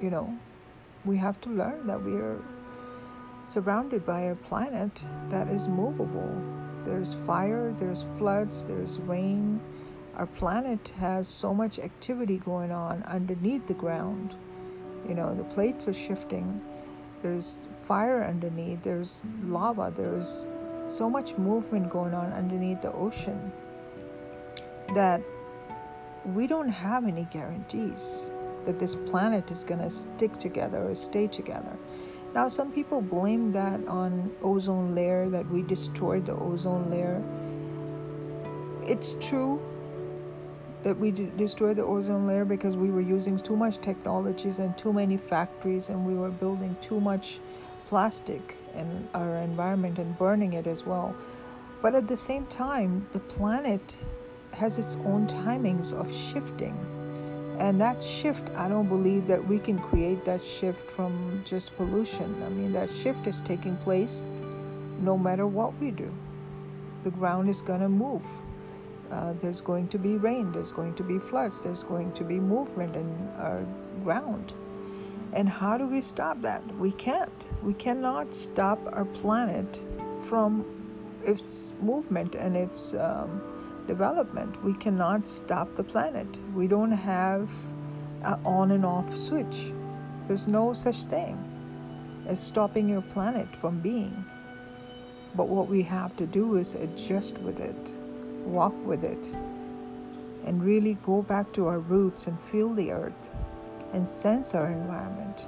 you 0.00 0.10
know, 0.10 0.32
we 1.04 1.16
have 1.18 1.40
to 1.42 1.50
learn 1.50 1.86
that 1.86 2.02
we 2.02 2.14
are 2.14 2.40
surrounded 3.44 4.06
by 4.06 4.20
a 4.20 4.34
planet 4.34 5.04
that 5.28 5.48
is 5.48 5.68
movable. 5.68 6.42
There's 6.84 7.14
fire, 7.26 7.74
there's 7.78 8.06
floods, 8.16 8.64
there's 8.64 8.98
rain. 8.98 9.60
Our 10.16 10.26
planet 10.26 10.94
has 10.98 11.28
so 11.28 11.52
much 11.52 11.78
activity 11.78 12.38
going 12.38 12.70
on 12.70 13.02
underneath 13.02 13.66
the 13.66 13.74
ground. 13.74 14.34
You 15.08 15.14
know, 15.14 15.34
the 15.34 15.44
plates 15.44 15.88
are 15.88 15.94
shifting. 15.94 16.60
There's 17.22 17.60
fire 17.82 18.24
underneath, 18.24 18.82
there's 18.82 19.22
lava, 19.42 19.92
there's 19.94 20.48
so 20.88 21.08
much 21.08 21.36
movement 21.38 21.90
going 21.90 22.14
on 22.14 22.32
underneath 22.32 22.82
the 22.82 22.92
ocean 22.92 23.52
that 24.94 25.22
we 26.24 26.46
don't 26.46 26.68
have 26.68 27.04
any 27.04 27.26
guarantees 27.30 28.30
that 28.64 28.78
this 28.78 28.94
planet 28.94 29.50
is 29.50 29.64
going 29.64 29.80
to 29.80 29.90
stick 29.90 30.32
together 30.34 30.88
or 30.88 30.94
stay 30.94 31.26
together. 31.26 31.76
Now, 32.34 32.48
some 32.48 32.72
people 32.72 33.00
blame 33.00 33.52
that 33.52 33.86
on 33.86 34.32
ozone 34.42 34.94
layer, 34.94 35.28
that 35.30 35.48
we 35.50 35.62
destroyed 35.62 36.26
the 36.26 36.34
ozone 36.34 36.90
layer. 36.90 37.22
It's 38.82 39.16
true 39.20 39.62
that 40.84 40.96
we 40.96 41.10
destroyed 41.10 41.76
the 41.76 41.82
ozone 41.84 42.26
layer 42.26 42.44
because 42.44 42.76
we 42.76 42.90
were 42.90 43.00
using 43.00 43.38
too 43.38 43.56
much 43.56 43.78
technologies 43.78 44.60
and 44.60 44.78
too 44.78 44.92
many 44.92 45.16
factories, 45.16 45.88
and 45.88 46.06
we 46.06 46.14
were 46.14 46.30
building 46.30 46.76
too 46.80 47.00
much 47.00 47.40
plastic 47.88 48.56
in 48.76 49.08
our 49.14 49.38
environment 49.38 49.98
and 49.98 50.16
burning 50.16 50.52
it 50.52 50.68
as 50.68 50.86
well. 50.86 51.16
But 51.82 51.96
at 51.96 52.06
the 52.06 52.16
same 52.16 52.46
time, 52.46 53.06
the 53.10 53.20
planet 53.20 53.96
has 54.52 54.78
its 54.78 54.94
own 55.04 55.26
timings 55.26 55.92
of 55.92 56.14
shifting 56.14 56.78
and 57.58 57.80
that 57.80 58.02
shift, 58.02 58.50
I 58.56 58.68
don't 58.68 58.88
believe 58.88 59.26
that 59.28 59.46
we 59.46 59.58
can 59.60 59.78
create 59.78 60.24
that 60.24 60.42
shift 60.42 60.90
from 60.90 61.42
just 61.44 61.76
pollution. 61.76 62.42
I 62.42 62.48
mean, 62.48 62.72
that 62.72 62.92
shift 62.92 63.26
is 63.28 63.40
taking 63.40 63.76
place 63.78 64.26
no 65.00 65.16
matter 65.16 65.46
what 65.46 65.78
we 65.78 65.92
do. 65.92 66.12
The 67.04 67.10
ground 67.10 67.48
is 67.48 67.62
going 67.62 67.80
to 67.80 67.88
move. 67.88 68.22
Uh, 69.14 69.32
there's 69.40 69.60
going 69.60 69.86
to 69.88 69.98
be 69.98 70.16
rain, 70.18 70.50
there's 70.50 70.72
going 70.72 70.94
to 70.94 71.04
be 71.04 71.18
floods, 71.18 71.62
there's 71.62 71.84
going 71.84 72.10
to 72.12 72.24
be 72.24 72.40
movement 72.40 72.96
in 72.96 73.08
our 73.38 73.64
ground. 74.02 74.52
And 75.32 75.48
how 75.48 75.78
do 75.78 75.86
we 75.86 76.00
stop 76.00 76.42
that? 76.42 76.62
We 76.76 76.92
can't. 76.92 77.48
We 77.62 77.74
cannot 77.74 78.34
stop 78.34 78.78
our 78.92 79.04
planet 79.04 79.84
from 80.28 80.64
its 81.24 81.72
movement 81.80 82.34
and 82.34 82.56
its. 82.56 82.94
Um, 82.94 83.40
development. 83.86 84.62
We 84.64 84.74
cannot 84.74 85.26
stop 85.26 85.74
the 85.74 85.84
planet. 85.84 86.40
We 86.54 86.66
don't 86.66 86.92
have 86.92 87.50
an 88.22 88.38
on 88.44 88.70
and 88.70 88.84
off 88.84 89.14
switch. 89.16 89.72
There's 90.26 90.46
no 90.46 90.72
such 90.72 91.04
thing 91.04 91.38
as 92.26 92.40
stopping 92.40 92.88
your 92.88 93.02
planet 93.02 93.54
from 93.56 93.80
being. 93.80 94.24
But 95.34 95.48
what 95.48 95.68
we 95.68 95.82
have 95.82 96.16
to 96.16 96.26
do 96.26 96.56
is 96.56 96.74
adjust 96.74 97.38
with 97.38 97.60
it, 97.60 97.98
walk 98.44 98.74
with 98.86 99.04
it, 99.04 99.32
and 100.44 100.62
really 100.62 100.94
go 101.02 101.22
back 101.22 101.52
to 101.52 101.66
our 101.66 101.78
roots 101.78 102.26
and 102.26 102.40
feel 102.40 102.74
the 102.74 102.92
earth 102.92 103.34
and 103.92 104.08
sense 104.08 104.54
our 104.54 104.66
environment 104.66 105.46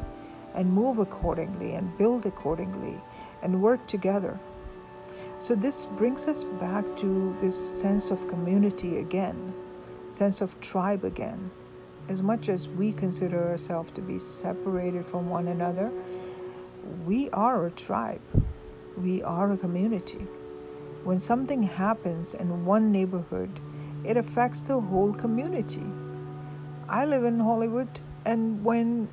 and 0.55 0.73
move 0.73 0.99
accordingly 0.99 1.75
and 1.75 1.97
build 1.99 2.25
accordingly 2.25 3.01
and 3.43 3.61
work 3.63 3.87
together 3.87 4.39
so 5.39 5.55
this 5.55 5.87
brings 5.87 6.27
us 6.29 6.45
back 6.45 6.85
to 6.97 7.37
this 7.39 7.57
sense 7.57 8.11
of 8.11 8.27
community 8.27 8.99
again, 8.99 9.55
sense 10.09 10.41
of 10.41 10.59
tribe 10.61 11.05
again. 11.05 11.51
As 12.09 12.23
much 12.23 12.49
as 12.49 12.69
we 12.69 12.93
consider 12.93 13.49
ourselves 13.49 13.91
to 13.93 14.01
be 14.01 14.19
separated 14.19 15.05
from 15.05 15.29
one 15.29 15.49
another, 15.49 15.93
we 17.05 17.29
are 17.31 17.67
a 17.67 17.71
tribe. 17.71 18.23
We 18.97 19.23
are 19.23 19.53
a 19.53 19.59
community. 19.59 20.27
When 21.07 21.21
something 21.21 21.63
happens 21.63 22.35
in 22.35 22.65
one 22.65 22.91
neighborhood, 22.91 23.61
it 24.03 24.17
affects 24.17 24.63
the 24.63 24.81
whole 24.81 25.15
community. 25.15 25.87
I 26.89 27.05
live 27.05 27.23
in 27.23 27.39
Hollywood, 27.39 28.01
and 28.25 28.65
when 28.65 29.09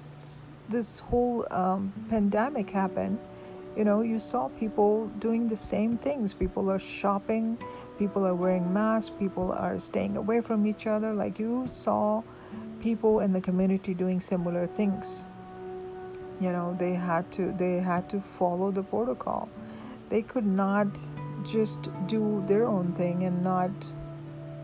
this 0.67 1.01
whole 1.01 1.45
um, 1.51 1.93
pandemic 2.09 2.71
happened, 2.71 3.19
you 3.77 3.83
know, 3.83 4.01
you 4.01 4.19
saw 4.19 4.47
people 4.47 5.05
doing 5.19 5.49
the 5.49 5.55
same 5.55 5.99
things. 5.99 6.33
People 6.33 6.71
are 6.71 6.79
shopping, 6.79 7.59
people 7.99 8.25
are 8.25 8.33
wearing 8.33 8.73
masks, 8.73 9.11
people 9.19 9.51
are 9.51 9.77
staying 9.77 10.17
away 10.17 10.41
from 10.41 10.65
each 10.65 10.87
other. 10.87 11.13
Like 11.13 11.37
you 11.37 11.67
saw 11.67 12.23
people 12.81 13.19
in 13.19 13.33
the 13.33 13.41
community 13.41 13.93
doing 13.93 14.19
similar 14.19 14.65
things. 14.65 15.25
You 16.41 16.53
know, 16.53 16.75
they 16.79 16.93
had 16.93 17.31
to 17.33 17.51
they 17.51 17.81
had 17.81 18.09
to 18.09 18.19
follow 18.19 18.71
the 18.71 18.81
protocol. 18.81 19.47
They 20.09 20.23
could 20.23 20.47
not 20.47 20.97
just 21.43 21.89
do 22.07 22.43
their 22.47 22.67
own 22.67 22.93
thing 22.93 23.23
and 23.23 23.43
not 23.43 23.71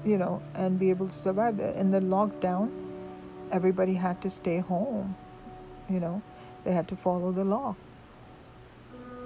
you 0.05 0.17
know 0.17 0.41
and 0.55 0.79
be 0.79 0.89
able 0.89 1.07
to 1.07 1.13
survive 1.13 1.59
in 1.59 1.91
the 1.91 1.99
lockdown 1.99 2.71
everybody 3.51 3.93
had 3.93 4.21
to 4.21 4.29
stay 4.29 4.59
home 4.59 5.15
you 5.89 5.99
know 5.99 6.21
they 6.63 6.71
had 6.71 6.87
to 6.87 6.95
follow 6.95 7.31
the 7.31 7.43
law 7.43 7.75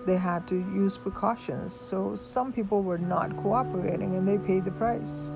they 0.06 0.18
had 0.18 0.48
to 0.48 0.56
use 0.56 0.98
precautions. 0.98 1.74
So 1.74 2.16
some 2.16 2.52
people 2.52 2.84
were 2.84 2.98
not 2.98 3.36
cooperating 3.38 4.16
and 4.16 4.28
they 4.28 4.38
paid 4.38 4.66
the 4.66 4.72
price. 4.72 5.36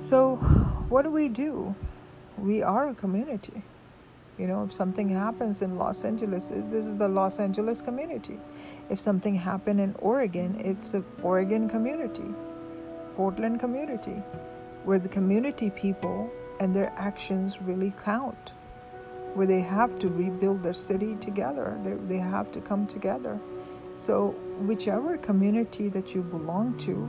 So, 0.00 0.36
what 0.88 1.02
do 1.02 1.10
we 1.10 1.28
do? 1.28 1.74
We 2.36 2.62
are 2.62 2.88
a 2.88 2.94
community. 2.94 3.62
You 4.38 4.46
know, 4.46 4.62
if 4.62 4.72
something 4.72 5.08
happens 5.08 5.62
in 5.62 5.76
Los 5.76 6.04
Angeles, 6.04 6.48
this 6.48 6.86
is 6.86 6.96
the 6.96 7.08
Los 7.08 7.40
Angeles 7.40 7.82
community. 7.82 8.38
If 8.88 9.00
something 9.00 9.34
happened 9.34 9.80
in 9.80 9.96
Oregon, 9.98 10.60
it's 10.64 10.92
the 10.92 11.04
Oregon 11.22 11.68
community, 11.68 12.34
Portland 13.16 13.58
community, 13.58 14.22
where 14.84 15.00
the 15.00 15.08
community 15.08 15.70
people 15.70 16.30
and 16.60 16.74
their 16.74 16.92
actions 16.96 17.60
really 17.60 17.92
count 18.04 18.52
where 19.34 19.46
they 19.46 19.60
have 19.60 19.98
to 20.00 20.08
rebuild 20.08 20.62
their 20.62 20.72
city 20.72 21.14
together. 21.16 21.78
They, 21.82 21.92
they 21.92 22.18
have 22.18 22.50
to 22.52 22.60
come 22.60 22.86
together. 22.86 23.38
So, 23.96 24.30
whichever 24.60 25.16
community 25.16 25.88
that 25.90 26.14
you 26.14 26.22
belong 26.22 26.76
to, 26.78 27.08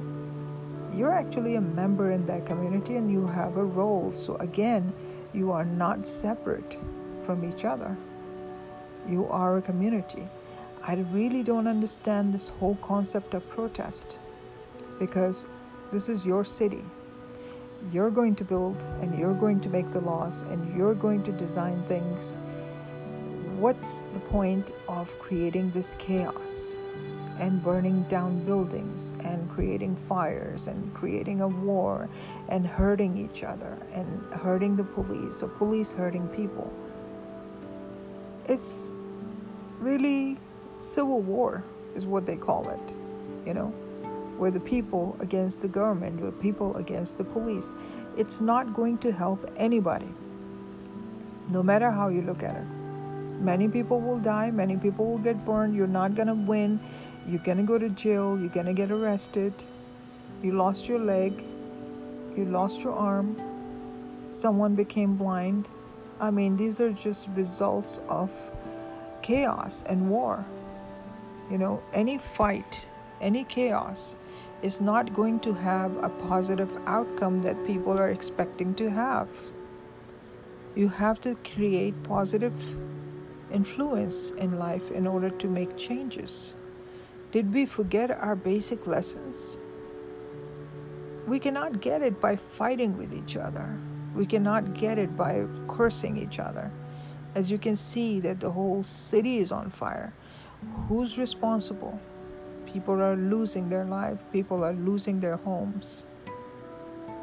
you're 0.96 1.14
actually 1.14 1.56
a 1.56 1.62
member 1.62 2.12
in 2.12 2.26
that 2.28 2.46
community 2.46 2.98
and 2.98 3.12
you 3.12 3.26
have 3.28 3.58
a 3.58 3.64
role. 3.64 4.12
So, 4.12 4.36
again, 4.38 4.94
you 5.34 5.52
are 5.52 5.66
not 5.66 6.06
separate 6.06 6.78
from 7.30 7.48
each 7.48 7.64
other. 7.64 7.96
You 9.08 9.28
are 9.28 9.58
a 9.58 9.62
community. 9.62 10.28
I 10.82 10.96
really 11.12 11.44
don't 11.44 11.68
understand 11.68 12.34
this 12.34 12.50
whole 12.50 12.78
concept 12.82 13.36
of 13.36 13.48
protest 13.50 14.18
because 14.98 15.46
this 15.92 16.10
is 16.10 16.26
your 16.26 16.44
city 16.44 16.84
you're 17.92 18.12
going 18.12 18.36
to 18.36 18.44
build 18.44 18.84
and 19.02 19.18
you're 19.18 19.34
going 19.34 19.60
to 19.62 19.70
make 19.70 19.92
the 19.92 20.02
laws 20.02 20.42
and 20.42 20.76
you're 20.76 20.94
going 20.94 21.24
to 21.24 21.32
design 21.32 21.82
things, 21.84 22.38
what's 23.58 24.04
the 24.14 24.20
point 24.20 24.72
of 24.88 25.18
creating 25.20 25.72
this 25.72 25.96
chaos 25.98 26.78
and 27.40 27.64
burning 27.64 28.04
down 28.04 28.44
buildings 28.44 29.16
and 29.24 29.50
creating 29.50 29.96
fires 29.96 30.68
and 30.68 30.94
creating 30.94 31.40
a 31.42 31.48
war 31.48 32.10
and 32.50 32.68
hurting 32.68 33.18
each 33.18 33.44
other 33.44 33.78
and 33.94 34.22
hurting 34.34 34.76
the 34.76 34.84
police 34.84 35.42
or 35.42 35.48
police 35.48 35.94
hurting 35.94 36.28
people? 36.30 36.72
It's 38.50 38.96
really 39.80 40.38
civil 40.82 41.22
war, 41.22 41.64
is 41.96 42.06
what 42.06 42.26
they 42.26 42.36
call 42.36 42.68
it, 42.70 42.96
you 43.48 43.54
know? 43.54 43.74
where 44.40 44.52
the 44.52 44.60
people 44.60 45.18
against 45.20 45.60
the 45.60 45.68
government, 45.68 46.22
the 46.22 46.32
people 46.32 46.76
against 46.78 47.18
the 47.18 47.26
police. 47.26 47.76
It's 48.18 48.40
not 48.40 48.74
going 48.74 48.98
to 49.00 49.12
help 49.12 49.52
anybody, 49.58 50.08
no 51.50 51.62
matter 51.62 51.92
how 51.92 52.08
you 52.08 52.22
look 52.22 52.42
at 52.42 52.56
it. 52.56 52.66
Many 53.42 53.68
people 53.68 54.00
will 54.00 54.20
die, 54.20 54.50
many 54.50 54.78
people 54.78 55.06
will 55.06 55.18
get 55.18 55.46
burned. 55.46 55.76
You're 55.76 55.88
not 55.88 56.16
going 56.16 56.28
to 56.28 56.34
win. 56.34 56.80
You're 57.28 57.44
going 57.44 57.58
to 57.58 57.64
go 57.64 57.78
to 57.78 57.90
jail, 57.90 58.40
you're 58.40 58.50
going 58.50 58.66
to 58.66 58.74
get 58.74 58.92
arrested. 58.92 59.54
You 60.42 60.54
lost 60.54 60.88
your 60.88 61.00
leg, 61.00 61.44
you 62.36 62.46
lost 62.46 62.80
your 62.82 62.94
arm, 62.94 63.40
someone 64.32 64.74
became 64.76 65.18
blind. 65.18 65.68
I 66.20 66.32
mean, 66.32 66.58
these 66.58 66.82
are 66.82 66.92
just 66.92 67.30
results 67.36 68.02
of 68.10 68.30
chaos 69.22 69.84
and 69.86 70.10
war. 70.10 70.46
You 71.50 71.58
know, 71.58 71.82
any 71.94 72.18
fight, 72.18 72.86
any 73.22 73.46
chaos 73.46 74.16
is 74.62 74.82
not 74.82 75.14
going 75.14 75.40
to 75.42 75.54
have 75.54 75.96
a 76.04 76.10
positive 76.10 76.76
outcome 76.86 77.42
that 77.44 77.66
people 77.66 77.98
are 77.98 78.10
expecting 78.10 78.76
to 78.76 78.92
have. 78.92 79.30
You 80.76 80.90
have 80.90 81.22
to 81.22 81.36
create 81.36 82.04
positive 82.04 82.54
influence 83.52 84.32
in 84.32 84.60
life 84.60 84.92
in 84.92 85.08
order 85.08 85.30
to 85.30 85.48
make 85.48 85.78
changes. 85.78 86.54
Did 87.32 87.54
we 87.54 87.66
forget 87.66 88.12
our 88.12 88.36
basic 88.36 88.86
lessons? 88.86 89.60
We 91.28 91.40
cannot 91.40 91.80
get 91.82 92.02
it 92.02 92.20
by 92.20 92.36
fighting 92.36 92.98
with 92.98 93.14
each 93.14 93.38
other. 93.38 93.78
We 94.16 94.26
cannot 94.26 94.74
get 94.74 94.98
it 94.98 95.16
by 95.16 95.46
cursing 95.68 96.18
each 96.18 96.40
other. 96.40 96.72
As 97.36 97.52
you 97.52 97.58
can 97.58 97.76
see 97.76 98.20
that 98.22 98.40
the 98.40 98.52
whole 98.52 98.84
city 98.84 99.38
is 99.38 99.52
on 99.52 99.70
fire. 99.70 100.14
Who's 100.88 101.18
responsible? 101.18 102.00
People 102.66 103.02
are 103.02 103.16
losing 103.16 103.70
their 103.70 103.86
life. 103.86 104.18
People 104.32 104.64
are 104.64 104.74
losing 104.74 105.20
their 105.20 105.38
homes. 105.38 106.06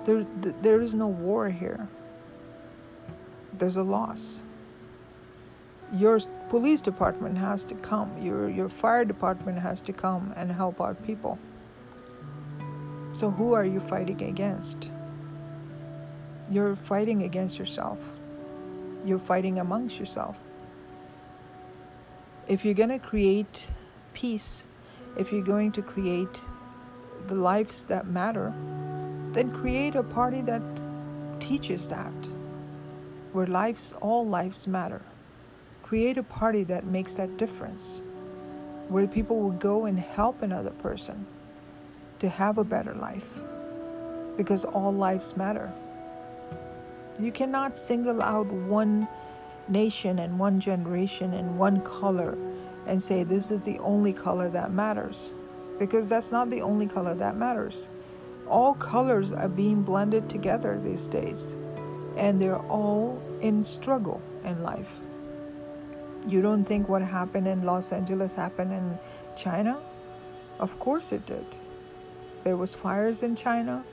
There, 0.05 0.27
there 0.63 0.81
is 0.81 0.95
no 0.95 1.09
war 1.09 1.51
here. 1.51 1.89
There's 3.53 3.77
a 3.77 3.83
loss. 3.83 4.43
Your 5.93 6.21
police 6.49 6.81
department 6.81 7.39
has 7.39 7.65
to 7.65 7.75
come. 7.77 8.21
Your 8.21 8.49
your 8.49 8.69
fire 8.69 9.05
department 9.05 9.59
has 9.61 9.81
to 9.83 9.93
come 9.93 10.33
and 10.37 10.51
help 10.51 10.81
our 10.81 10.95
people. 10.95 11.39
So 13.13 13.31
who 13.31 13.53
are 13.55 13.65
you 13.65 13.81
fighting 13.81 14.23
against? 14.23 14.91
You're 16.51 16.77
fighting 16.77 17.23
against 17.25 17.59
yourself. 17.59 17.99
You're 19.05 19.19
fighting 19.19 19.59
amongst 19.59 19.99
yourself. 19.99 20.39
If 22.47 22.65
you're 22.65 22.75
going 22.75 22.91
to 22.91 22.99
create 22.99 23.67
peace, 24.15 24.65
if 25.17 25.33
you're 25.33 25.43
going 25.43 25.73
to 25.73 25.83
create 25.83 26.41
the 27.27 27.35
lives 27.35 27.85
that 27.87 28.07
matter, 28.07 28.53
then 29.33 29.51
create 29.51 29.97
a 29.97 30.03
party 30.03 30.41
that 30.43 30.63
teaches 31.41 31.89
that, 31.89 32.13
where 33.33 33.47
lives, 33.47 33.93
all 34.01 34.27
lives 34.27 34.67
matter. 34.69 35.03
Create 35.83 36.19
a 36.19 36.23
party 36.23 36.63
that 36.65 36.87
makes 36.87 37.17
that 37.17 37.37
difference, 37.37 38.03
where 38.89 39.07
people 39.07 39.41
will 39.41 39.51
go 39.51 39.87
and 39.87 39.99
help 39.99 40.43
another 40.43 40.71
person 40.71 41.27
to 42.21 42.29
have 42.29 42.59
a 42.59 42.65
better 42.65 42.95
life, 42.95 43.43
because 44.37 44.65
all 44.65 44.93
lives 44.95 45.37
matter. 45.37 45.73
You 47.19 47.33
cannot 47.33 47.79
single 47.79 48.23
out 48.23 48.47
one 48.47 49.09
nation 49.69 50.19
and 50.19 50.39
one 50.39 50.61
generation 50.61 51.33
and 51.33 51.59
one 51.59 51.81
color 51.81 52.37
and 52.87 53.03
say 53.03 53.25
this 53.25 53.51
is 53.51 53.63
the 53.63 53.79
only 53.79 54.13
color 54.13 54.51
that 54.51 54.71
matters 54.71 55.35
because 55.79 56.09
that's 56.09 56.31
not 56.31 56.51
the 56.51 56.61
only 56.61 56.87
color 56.87 57.15
that 57.15 57.37
matters. 57.37 57.89
All 58.47 58.75
colors 58.75 59.33
are 59.33 59.49
being 59.49 59.83
blended 59.83 60.29
together 60.29 60.79
these 60.83 61.09
days 61.09 61.57
and 62.17 62.41
they're 62.41 62.63
all 62.69 63.21
in 63.41 63.65
struggle 63.65 64.21
in 64.45 64.63
life. 64.63 65.01
You 66.29 66.43
don't 66.43 66.65
think 66.65 66.89
what 66.89 67.03
happened 67.03 67.47
in 67.47 67.63
Los 67.63 67.93
Angeles 67.93 68.35
happened 68.35 68.73
in 68.73 68.99
China? 69.37 69.81
Of 70.59 70.79
course 70.79 71.13
it 71.13 71.25
did. 71.27 71.57
There 72.45 72.57
was 72.57 72.75
fires 72.75 73.23
in 73.23 73.37
China, 73.37 73.85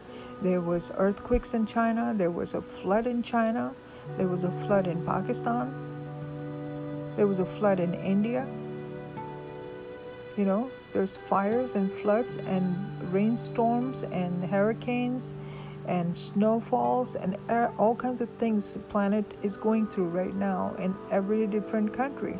there 0.43 0.59
was 0.59 0.91
earthquakes 0.97 1.53
in 1.53 1.65
China, 1.65 2.13
there 2.15 2.29
was 2.29 2.53
a 2.53 2.61
flood 2.61 3.07
in 3.07 3.23
China, 3.23 3.73
there 4.17 4.27
was 4.27 4.43
a 4.43 4.51
flood 4.51 4.87
in 4.87 5.03
Pakistan, 5.05 5.73
there 7.15 7.27
was 7.27 7.39
a 7.39 7.45
flood 7.45 7.79
in 7.79 7.93
India. 7.93 8.45
You 10.35 10.45
know, 10.45 10.69
there's 10.91 11.15
fires 11.15 11.75
and 11.75 11.91
floods 11.91 12.35
and 12.35 12.75
rainstorms 13.13 14.03
and 14.03 14.43
hurricanes 14.43 15.33
and 15.87 16.15
snowfalls 16.15 17.15
and 17.15 17.37
all 17.77 17.95
kinds 17.95 18.19
of 18.19 18.29
things 18.39 18.73
the 18.73 18.79
planet 18.79 19.25
is 19.43 19.55
going 19.55 19.87
through 19.87 20.07
right 20.07 20.33
now 20.35 20.75
in 20.77 20.95
every 21.09 21.47
different 21.47 21.93
country. 21.93 22.37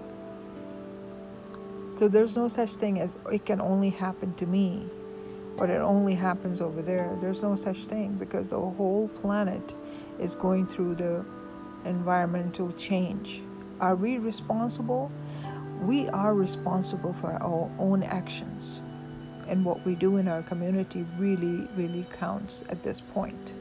So 1.96 2.08
there's 2.08 2.36
no 2.36 2.48
such 2.48 2.72
thing 2.72 3.00
as 3.00 3.16
it 3.32 3.46
can 3.46 3.62
only 3.62 3.92
happen 3.92 4.34
to 4.36 4.46
me 4.46 4.90
or 5.58 5.70
it 5.70 5.80
only 5.80 6.16
happens 6.16 6.62
over 6.62 6.82
there. 6.82 7.16
There's 7.22 7.44
no 7.44 7.56
such 7.56 7.86
thing 7.86 8.14
because 8.14 8.50
the 8.50 8.60
whole 8.60 9.08
planet 9.08 9.76
is 10.20 10.36
going 10.36 10.68
through 10.68 10.96
the 10.96 11.26
environmental 11.86 12.72
change. 12.72 13.44
Are 13.80 13.96
we 13.96 14.18
responsible? 14.18 15.12
We 15.82 16.08
are 16.10 16.34
responsible 16.34 17.14
for 17.14 17.32
our 17.34 17.70
own 17.78 18.04
actions 18.04 18.82
and 19.48 19.66
what 19.66 19.86
we 19.86 19.96
do 19.96 20.18
in 20.18 20.28
our 20.28 20.42
community 20.44 21.06
really, 21.18 21.68
really 21.76 22.06
counts 22.12 22.64
at 22.70 22.82
this 22.84 23.02
point. 23.02 23.54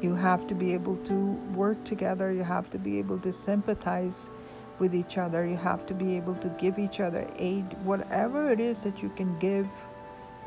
You 0.00 0.14
have 0.14 0.46
to 0.46 0.54
be 0.54 0.72
able 0.72 0.96
to 0.98 1.14
work 1.54 1.82
together, 1.84 2.32
you 2.32 2.42
have 2.42 2.70
to 2.70 2.78
be 2.78 2.98
able 2.98 3.18
to 3.20 3.32
sympathize 3.32 4.30
with 4.78 4.94
each 4.94 5.18
other, 5.18 5.46
you 5.46 5.56
have 5.56 5.84
to 5.86 5.94
be 5.94 6.16
able 6.16 6.34
to 6.36 6.48
give 6.58 6.78
each 6.78 7.00
other 7.00 7.26
aid. 7.36 7.64
Whatever 7.84 8.50
it 8.50 8.60
is 8.60 8.82
that 8.82 9.02
you 9.02 9.10
can 9.10 9.38
give, 9.38 9.68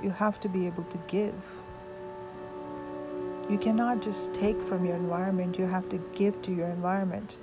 you 0.04 0.12
have 0.12 0.40
to 0.42 0.50
be 0.50 0.66
able 0.68 0.84
to 0.84 0.98
give. 1.08 1.34
You 3.50 3.58
cannot 3.58 4.02
just 4.02 4.34
take 4.34 4.62
from 4.62 4.86
your 4.86 4.96
environment, 4.96 5.58
you 5.58 5.66
have 5.66 5.90
to 5.90 5.98
give 6.14 6.42
to 6.44 6.54
your 6.54 6.68
environment 6.68 7.38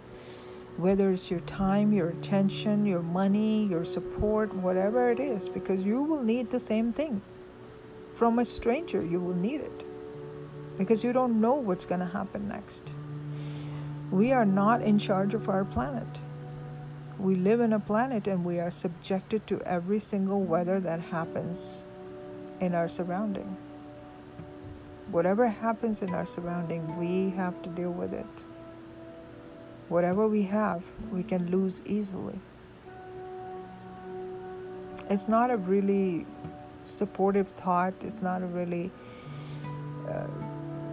whether 0.80 1.10
it's 1.10 1.30
your 1.30 1.40
time, 1.40 1.92
your 1.92 2.08
attention, 2.08 2.86
your 2.86 3.02
money, 3.02 3.66
your 3.66 3.84
support, 3.84 4.54
whatever 4.54 5.10
it 5.10 5.20
is, 5.20 5.48
because 5.48 5.82
you 5.82 6.02
will 6.02 6.22
need 6.22 6.50
the 6.50 6.60
same 6.60 6.92
thing. 6.92 7.20
From 8.14 8.38
a 8.38 8.44
stranger, 8.44 9.04
you 9.04 9.20
will 9.20 9.34
need 9.34 9.60
it 9.60 9.84
because 10.78 11.04
you 11.04 11.12
don't 11.12 11.40
know 11.40 11.54
what's 11.54 11.84
going 11.84 12.00
to 12.00 12.06
happen 12.06 12.48
next. 12.48 12.92
We 14.10 14.32
are 14.32 14.46
not 14.46 14.82
in 14.82 14.98
charge 14.98 15.34
of 15.34 15.48
our 15.48 15.64
planet. 15.64 16.20
We 17.18 17.34
live 17.34 17.60
in 17.60 17.74
a 17.74 17.80
planet 17.80 18.26
and 18.26 18.44
we 18.44 18.58
are 18.58 18.70
subjected 18.70 19.46
to 19.48 19.60
every 19.62 20.00
single 20.00 20.40
weather 20.40 20.80
that 20.80 21.00
happens 21.00 21.84
in 22.60 22.74
our 22.74 22.88
surrounding. 22.88 23.56
Whatever 25.10 25.48
happens 25.48 26.02
in 26.02 26.14
our 26.14 26.26
surrounding, 26.26 26.96
we 26.96 27.30
have 27.36 27.60
to 27.62 27.68
deal 27.70 27.90
with 27.90 28.12
it. 28.12 28.26
Whatever 29.88 30.28
we 30.28 30.42
have, 30.42 30.84
we 31.10 31.24
can 31.24 31.50
lose 31.50 31.82
easily. 31.84 32.38
It's 35.08 35.28
not 35.28 35.50
a 35.50 35.56
really 35.56 36.26
supportive 36.84 37.48
thought. 37.48 37.94
It's 38.02 38.22
not 38.22 38.42
a 38.42 38.46
really, 38.46 38.92
uh, 40.08 40.28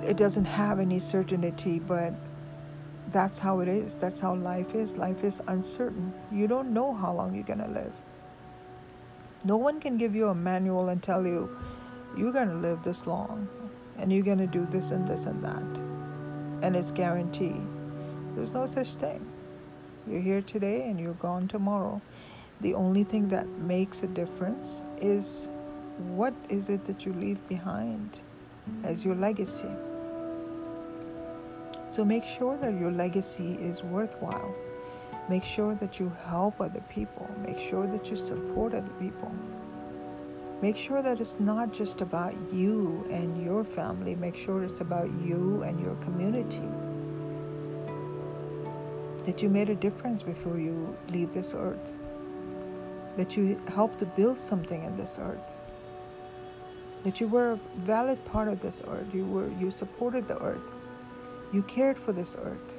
it 0.01 0.17
doesn't 0.17 0.45
have 0.45 0.79
any 0.79 0.97
certainty, 0.97 1.77
but 1.77 2.13
that's 3.11 3.39
how 3.39 3.59
it 3.59 3.67
is. 3.67 3.97
That's 3.97 4.19
how 4.19 4.33
life 4.33 4.73
is. 4.73 4.97
Life 4.97 5.23
is 5.23 5.41
uncertain. 5.47 6.11
You 6.31 6.47
don't 6.47 6.73
know 6.73 6.93
how 6.93 7.13
long 7.13 7.35
you're 7.35 7.43
going 7.43 7.59
to 7.59 7.67
live. 7.67 7.93
No 9.47 9.55
one 9.55 9.79
can 9.79 9.95
give 9.95 10.13
you 10.13 10.27
a 10.27 10.35
manual 10.35 10.89
and 10.89 11.01
tell 11.01 11.25
you, 11.25 11.57
you're 12.17 12.33
going 12.33 12.49
to 12.49 12.55
live 12.55 12.83
this 12.83 13.07
long 13.07 13.47
and 13.97 14.11
you're 14.11 14.25
going 14.25 14.39
to 14.39 14.45
do 14.45 14.67
this 14.69 14.91
and 14.91 15.07
this 15.07 15.25
and 15.25 15.41
that. 15.41 15.81
And 16.61 16.75
it's 16.75 16.91
guaranteed. 16.91 17.61
There's 18.35 18.53
no 18.53 18.67
such 18.67 18.95
thing. 18.95 19.25
You're 20.05 20.19
here 20.19 20.41
today 20.41 20.89
and 20.89 20.99
you're 20.99 21.13
gone 21.13 21.47
tomorrow. 21.47 22.01
The 22.59 22.73
only 22.73 23.05
thing 23.05 23.29
that 23.29 23.47
makes 23.47 24.03
a 24.03 24.07
difference 24.07 24.81
is 25.01 25.47
what 26.09 26.33
is 26.49 26.67
it 26.67 26.83
that 26.83 27.05
you 27.05 27.13
leave 27.13 27.39
behind 27.47 28.19
as 28.83 29.05
your 29.05 29.15
legacy. 29.15 29.71
So 31.89 32.03
make 32.03 32.25
sure 32.25 32.57
that 32.57 32.77
your 32.77 32.91
legacy 32.91 33.53
is 33.61 33.81
worthwhile. 33.81 34.53
Make 35.29 35.43
sure 35.43 35.75
that 35.75 35.99
you 35.99 36.11
help 36.27 36.61
other 36.61 36.81
people. 36.89 37.29
Make 37.45 37.59
sure 37.59 37.87
that 37.87 38.09
you 38.11 38.17
support 38.17 38.73
other 38.73 38.93
people. 38.99 39.31
Make 40.61 40.77
sure 40.77 41.01
that 41.01 41.21
it's 41.21 41.39
not 41.39 41.73
just 41.73 42.01
about 42.01 42.35
you 42.53 43.07
and 43.11 43.43
your 43.43 43.63
family. 43.63 44.15
Make 44.15 44.35
sure 44.35 44.63
it's 44.63 44.81
about 44.81 45.09
you 45.21 45.63
and 45.63 45.79
your 45.79 45.95
community 45.97 46.69
that 49.25 49.43
you 49.43 49.49
made 49.49 49.69
a 49.69 49.75
difference 49.75 50.23
before 50.23 50.57
you 50.59 50.97
leave 51.09 51.33
this 51.33 51.53
earth, 51.55 51.93
that 53.17 53.37
you 53.37 53.61
helped 53.67 53.99
to 53.99 54.05
build 54.05 54.39
something 54.39 54.83
in 54.83 54.95
this 54.97 55.17
earth. 55.19 55.55
that 57.03 57.19
you 57.21 57.27
were 57.27 57.53
a 57.53 57.59
valid 57.77 58.23
part 58.25 58.47
of 58.47 58.59
this 58.61 58.81
earth. 58.87 59.07
You 59.13 59.25
were 59.25 59.49
you 59.59 59.71
supported 59.71 60.27
the 60.27 60.37
earth. 60.41 60.73
You 61.53 61.63
cared 61.63 61.97
for 61.97 62.11
this 62.13 62.35
earth. 62.39 62.75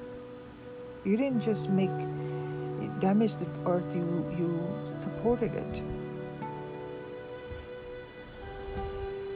You 1.05 1.17
didn't 1.17 1.41
just 1.41 1.71
make 1.71 1.91
damage 3.01 3.37
the 3.37 3.47
earth, 3.67 3.95
you 3.95 4.25
you 4.39 4.51
supported 4.97 5.55
it. 5.55 5.83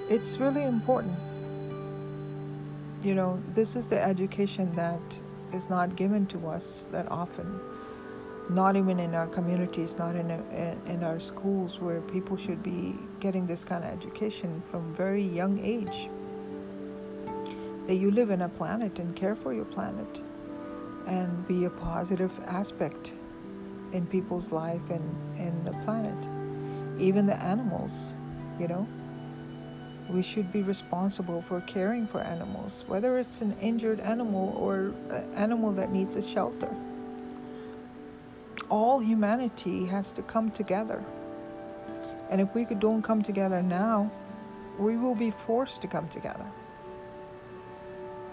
It's 0.08 0.36
really 0.38 0.64
important. 0.64 1.18
You 3.02 3.14
know, 3.14 3.42
this 3.54 3.76
is 3.76 3.86
the 3.86 4.00
education 4.00 4.74
that 4.76 5.00
is 5.52 5.68
not 5.68 5.96
given 5.96 6.26
to 6.26 6.48
us 6.48 6.86
that 6.92 7.10
often 7.10 7.60
not 8.50 8.76
even 8.76 8.98
in 8.98 9.14
our 9.14 9.26
communities, 9.28 9.96
not 9.98 10.16
in, 10.16 10.30
a, 10.30 10.76
in 10.86 11.02
our 11.02 11.18
schools, 11.20 11.80
where 11.80 12.00
people 12.02 12.36
should 12.36 12.62
be 12.62 12.94
getting 13.20 13.46
this 13.46 13.64
kind 13.64 13.84
of 13.84 13.90
education 13.90 14.62
from 14.70 14.94
very 14.94 15.22
young 15.22 15.58
age. 15.64 16.08
That 17.86 17.96
you 17.96 18.10
live 18.10 18.30
in 18.30 18.42
a 18.42 18.48
planet 18.48 18.98
and 18.98 19.14
care 19.16 19.34
for 19.34 19.52
your 19.52 19.64
planet 19.64 20.22
and 21.06 21.46
be 21.48 21.64
a 21.64 21.70
positive 21.70 22.38
aspect 22.46 23.12
in 23.92 24.06
people's 24.06 24.52
life 24.52 24.90
and 24.90 25.38
in 25.38 25.64
the 25.64 25.72
planet. 25.84 26.28
Even 27.00 27.26
the 27.26 27.36
animals, 27.36 28.14
you 28.58 28.68
know. 28.68 28.86
We 30.08 30.22
should 30.22 30.52
be 30.52 30.62
responsible 30.62 31.42
for 31.42 31.60
caring 31.62 32.06
for 32.06 32.20
animals, 32.20 32.84
whether 32.86 33.18
it's 33.18 33.40
an 33.40 33.56
injured 33.60 34.00
animal 34.00 34.54
or 34.58 34.94
an 35.10 35.32
animal 35.34 35.72
that 35.72 35.92
needs 35.92 36.16
a 36.16 36.22
shelter 36.22 36.74
all 38.72 39.00
humanity 39.00 39.84
has 39.84 40.12
to 40.12 40.22
come 40.22 40.50
together. 40.50 41.04
And 42.30 42.40
if 42.40 42.54
we 42.54 42.64
don't 42.64 43.02
come 43.02 43.22
together 43.22 43.62
now, 43.62 44.10
we 44.78 44.96
will 44.96 45.14
be 45.14 45.30
forced 45.30 45.82
to 45.82 45.88
come 45.88 46.08
together. 46.08 46.46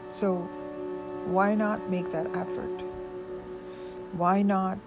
So, 0.10 0.38
why 1.26 1.56
not 1.56 1.90
make 1.90 2.10
that 2.14 2.26
effort? 2.28 2.82
Why 4.14 4.42
not 4.42 4.80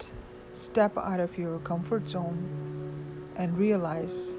step 0.52 0.96
out 0.96 1.20
of 1.20 1.36
your 1.38 1.58
comfort 1.60 2.08
zone 2.08 3.32
and 3.36 3.56
realize 3.56 4.34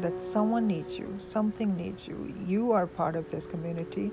that 0.00 0.22
someone 0.22 0.66
needs 0.66 0.98
you, 0.98 1.14
something 1.18 1.76
needs 1.76 2.08
you? 2.08 2.34
You 2.46 2.72
are 2.72 2.86
part 2.86 3.16
of 3.16 3.30
this 3.30 3.46
community 3.46 4.10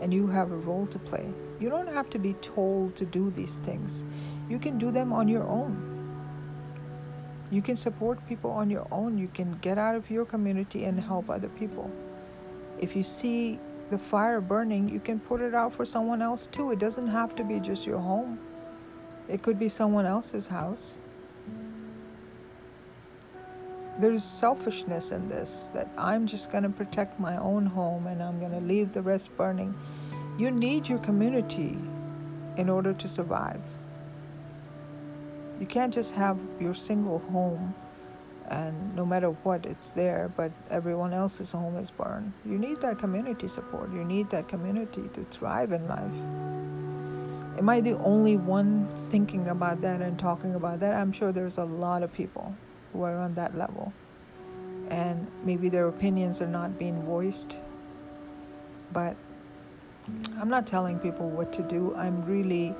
and 0.00 0.14
you 0.14 0.26
have 0.28 0.52
a 0.52 0.56
role 0.56 0.86
to 0.86 0.98
play. 0.98 1.26
You 1.60 1.68
don't 1.68 1.92
have 1.92 2.08
to 2.10 2.18
be 2.18 2.34
told 2.34 2.96
to 2.96 3.04
do 3.04 3.30
these 3.30 3.58
things. 3.58 4.04
You 4.48 4.58
can 4.58 4.78
do 4.78 4.90
them 4.90 5.12
on 5.12 5.28
your 5.28 5.44
own. 5.44 5.84
You 7.50 7.62
can 7.62 7.76
support 7.76 8.26
people 8.28 8.50
on 8.50 8.70
your 8.70 8.86
own. 8.90 9.18
You 9.18 9.28
can 9.28 9.58
get 9.60 9.78
out 9.78 9.94
of 9.94 10.10
your 10.10 10.24
community 10.24 10.84
and 10.84 11.00
help 11.00 11.30
other 11.30 11.48
people. 11.48 11.90
If 12.78 12.94
you 12.94 13.02
see 13.02 13.58
the 13.90 13.98
fire 13.98 14.40
burning, 14.40 14.88
you 14.88 15.00
can 15.00 15.18
put 15.18 15.40
it 15.40 15.54
out 15.54 15.74
for 15.74 15.84
someone 15.84 16.22
else 16.22 16.46
too. 16.46 16.70
It 16.70 16.78
doesn't 16.78 17.08
have 17.08 17.34
to 17.36 17.44
be 17.44 17.58
just 17.58 17.86
your 17.86 17.98
home, 17.98 18.38
it 19.28 19.42
could 19.42 19.58
be 19.58 19.68
someone 19.68 20.06
else's 20.06 20.48
house. 20.48 20.98
There's 23.98 24.24
selfishness 24.24 25.10
in 25.10 25.28
this 25.28 25.70
that 25.74 25.90
I'm 25.98 26.26
just 26.26 26.52
going 26.52 26.62
to 26.62 26.70
protect 26.70 27.18
my 27.18 27.36
own 27.36 27.66
home 27.66 28.06
and 28.06 28.22
I'm 28.22 28.38
going 28.38 28.52
to 28.52 28.60
leave 28.60 28.92
the 28.92 29.02
rest 29.02 29.36
burning. 29.36 29.74
You 30.38 30.50
need 30.50 30.88
your 30.88 30.98
community 30.98 31.76
in 32.56 32.68
order 32.68 32.92
to 32.92 33.08
survive. 33.08 33.60
You 35.60 35.66
can't 35.66 35.92
just 35.92 36.12
have 36.12 36.38
your 36.60 36.74
single 36.74 37.18
home 37.18 37.74
and 38.48 38.96
no 38.96 39.04
matter 39.04 39.28
what, 39.28 39.66
it's 39.66 39.90
there, 39.90 40.32
but 40.34 40.50
everyone 40.70 41.12
else's 41.12 41.52
home 41.52 41.76
is 41.76 41.90
burned. 41.90 42.32
You 42.46 42.58
need 42.58 42.80
that 42.80 42.98
community 42.98 43.46
support. 43.46 43.92
You 43.92 44.04
need 44.04 44.30
that 44.30 44.48
community 44.48 45.02
to 45.12 45.24
thrive 45.24 45.72
in 45.72 45.86
life. 45.86 46.77
Am 47.58 47.68
I 47.68 47.80
the 47.80 47.98
only 47.98 48.36
one 48.36 48.86
thinking 49.10 49.48
about 49.48 49.80
that 49.80 50.00
and 50.00 50.16
talking 50.16 50.54
about 50.54 50.78
that? 50.78 50.94
I'm 50.94 51.10
sure 51.10 51.32
there's 51.32 51.58
a 51.58 51.64
lot 51.64 52.04
of 52.04 52.12
people 52.12 52.54
who 52.92 53.02
are 53.02 53.16
on 53.18 53.34
that 53.34 53.58
level. 53.58 53.92
And 54.90 55.26
maybe 55.44 55.68
their 55.68 55.88
opinions 55.88 56.40
are 56.40 56.46
not 56.46 56.78
being 56.78 57.02
voiced. 57.02 57.58
But 58.92 59.16
I'm 60.38 60.48
not 60.48 60.68
telling 60.68 61.00
people 61.00 61.28
what 61.30 61.52
to 61.54 61.62
do. 61.62 61.96
I'm 61.96 62.24
really 62.24 62.76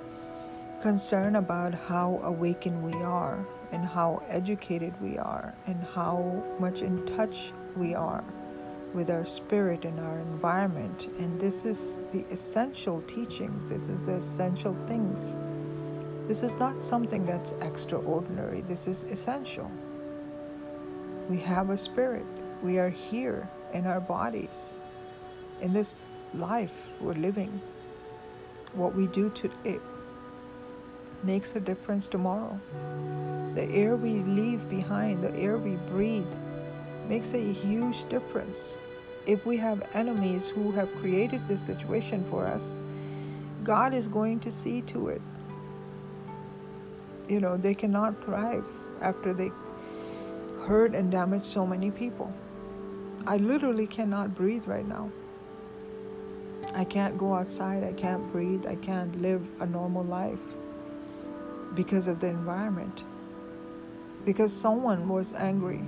concerned 0.81 1.37
about 1.37 1.75
how 1.75 2.21
awakened 2.23 2.81
we 2.85 3.03
are 3.03 3.45
and 3.73 3.85
how 3.85 4.23
educated 4.29 4.95
we 5.03 5.19
are 5.19 5.55
and 5.67 5.83
how 5.93 6.41
much 6.61 6.83
in 6.83 7.05
touch 7.05 7.53
we 7.77 7.97
are 7.97 8.23
with 8.95 9.11
our 9.11 9.25
spirit 9.25 9.85
and 9.85 9.99
our 10.01 10.19
environment. 10.19 11.09
And 11.19 11.41
this 11.41 11.65
is 11.65 12.01
the 12.13 12.25
essential 12.31 13.03
teachings, 13.03 13.69
this 13.69 13.89
is 13.89 14.05
the 14.05 14.15
essential 14.15 14.77
things. 14.87 15.37
This 16.27 16.43
is 16.43 16.55
not 16.55 16.85
something 16.85 17.25
that's 17.25 17.53
extraordinary, 17.63 18.63
this 18.63 18.87
is 18.87 19.05
essential. 19.05 19.71
We 21.29 21.39
have 21.39 21.71
a 21.71 21.77
spirit, 21.77 22.27
we 22.63 22.79
are 22.79 22.91
here 22.91 23.49
in 23.73 23.87
our 23.87 24.01
bodies, 24.01 24.75
in 25.61 25.73
this 25.73 25.97
life 26.35 26.93
we're 27.01 27.15
living. 27.15 27.61
What 28.75 28.95
we 28.95 29.07
do 29.07 29.31
today 29.31 29.81
makes 31.23 31.57
a 31.57 31.61
difference 31.61 32.07
tomorrow. 32.07 32.59
The 33.55 33.65
air 33.71 33.97
we 33.97 34.21
leave 34.21 34.69
behind, 34.69 35.23
the 35.23 35.35
air 35.35 35.59
we 35.59 35.77
breathe, 35.91 36.33
makes 37.09 37.35
a 37.35 37.53
huge 37.53 38.09
difference. 38.09 38.79
If 39.27 39.45
we 39.47 39.57
have 39.57 39.89
enemies 39.95 40.49
who 40.49 40.71
have 40.73 40.95
created 40.97 41.47
this 41.49 41.63
situation 41.63 42.25
for 42.31 42.47
us, 42.47 42.81
God 43.65 43.95
is 43.95 44.09
going 44.09 44.41
to 44.41 44.51
see 44.51 44.83
to 44.83 45.09
it. 45.09 45.23
You 47.29 47.41
know, 47.41 47.57
they 47.57 47.75
cannot 47.75 48.23
thrive 48.25 48.65
after 49.01 49.33
they 49.33 49.51
hurt 50.63 50.95
and 50.95 51.11
damage 51.11 51.45
so 51.45 51.67
many 51.67 51.91
people. 51.91 52.33
I 53.27 53.37
literally 53.37 53.87
cannot 53.87 54.35
breathe 54.35 54.67
right 54.67 54.87
now. 54.87 55.11
I 56.75 56.85
can't 56.85 57.19
go 57.19 57.35
outside, 57.35 57.85
I 57.85 57.93
can't 57.93 58.31
breathe, 58.31 58.67
I 58.67 58.77
can't 58.77 59.21
live 59.21 59.43
a 59.61 59.67
normal 59.67 60.05
life 60.05 60.41
because 61.75 62.07
of 62.09 62.21
the 62.21 62.27
environment, 62.27 63.03
because 64.25 64.53
someone 64.53 65.09
was 65.09 65.33
angry, 65.33 65.83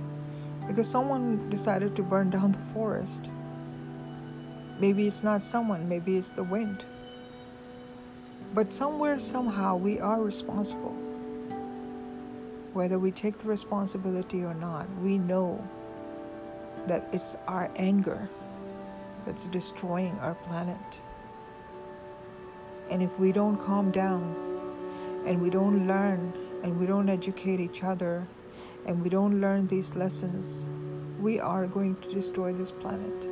because 0.71 0.87
someone 0.87 1.49
decided 1.49 1.97
to 1.97 2.01
burn 2.01 2.29
down 2.29 2.49
the 2.51 2.73
forest. 2.73 3.27
Maybe 4.79 5.05
it's 5.05 5.21
not 5.21 5.43
someone, 5.43 5.89
maybe 5.89 6.15
it's 6.15 6.31
the 6.31 6.43
wind. 6.43 6.85
But 8.53 8.73
somewhere, 8.73 9.19
somehow, 9.19 9.75
we 9.75 9.99
are 9.99 10.21
responsible. 10.21 10.95
Whether 12.71 12.99
we 12.99 13.11
take 13.11 13.37
the 13.37 13.49
responsibility 13.49 14.45
or 14.45 14.53
not, 14.53 14.87
we 15.01 15.17
know 15.17 15.61
that 16.87 17.05
it's 17.11 17.35
our 17.49 17.69
anger 17.75 18.29
that's 19.25 19.47
destroying 19.47 20.17
our 20.19 20.35
planet. 20.35 21.01
And 22.89 23.03
if 23.03 23.19
we 23.19 23.33
don't 23.33 23.57
calm 23.57 23.91
down, 23.91 24.35
and 25.25 25.41
we 25.41 25.49
don't 25.49 25.85
learn 25.85 26.33
and 26.63 26.79
we 26.79 26.85
don't 26.85 27.09
educate 27.09 27.59
each 27.59 27.83
other 27.83 28.25
and 28.85 29.01
we 29.01 29.09
don't 29.09 29.41
learn 29.41 29.67
these 29.67 29.95
lessons, 29.95 30.69
we 31.19 31.39
are 31.39 31.67
going 31.67 31.95
to 31.97 32.13
destroy 32.13 32.53
this 32.53 32.71
planet. 32.71 33.27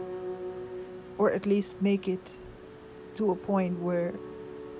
Or 1.17 1.31
at 1.31 1.45
least 1.45 1.81
make 1.81 2.07
it 2.07 2.35
to 3.15 3.31
a 3.31 3.35
point 3.35 3.79
where 3.79 4.13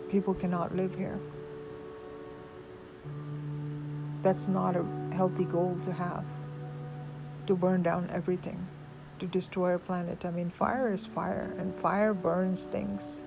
people 0.10 0.34
cannot 0.34 0.76
live 0.76 0.96
here. 0.96 1.20
That's 4.22 4.48
not 4.48 4.76
a 4.76 4.86
healthy 5.14 5.46
goal 5.46 5.78
to 5.86 5.94
have. 5.94 6.26
To 7.48 7.56
burn 7.56 7.82
down 7.82 8.10
everything, 8.14 8.68
to 9.20 9.26
destroy 9.26 9.76
a 9.76 9.80
planet. 9.80 10.24
I 10.24 10.32
mean, 10.32 10.50
fire 10.50 10.94
is 10.94 11.06
fire, 11.06 11.54
and 11.58 11.74
fire 11.76 12.14
burns 12.14 12.66
things. 12.66 13.24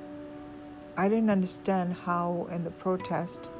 I 0.97 1.09
didn't 1.09 1.31
understand 1.31 1.95
how 2.05 2.47
in 2.53 2.65
the 2.65 2.71
protest 2.71 3.51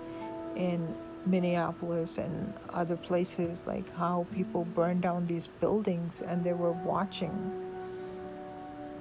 in 0.55 0.95
Minneapolis 1.27 2.19
and 2.19 2.53
other 2.71 2.97
places, 2.97 3.63
like 3.67 3.95
how 3.95 4.27
people 4.35 4.65
burned 4.65 5.03
down 5.03 5.27
these 5.27 5.49
buildings 5.61 6.23
and 6.23 6.45
they 6.45 6.53
were 6.53 6.73
watching 6.73 7.63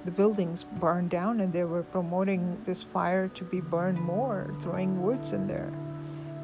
the 0.04 0.10
buildings 0.10 0.64
burn 0.80 1.08
down 1.08 1.40
and 1.40 1.52
they 1.52 1.64
were 1.64 1.82
promoting 1.84 2.60
this 2.64 2.82
fire 2.82 3.28
to 3.28 3.44
be 3.44 3.60
burned 3.60 4.00
more, 4.00 4.52
throwing 4.60 5.02
woods 5.02 5.32
in 5.32 5.46
there 5.46 5.72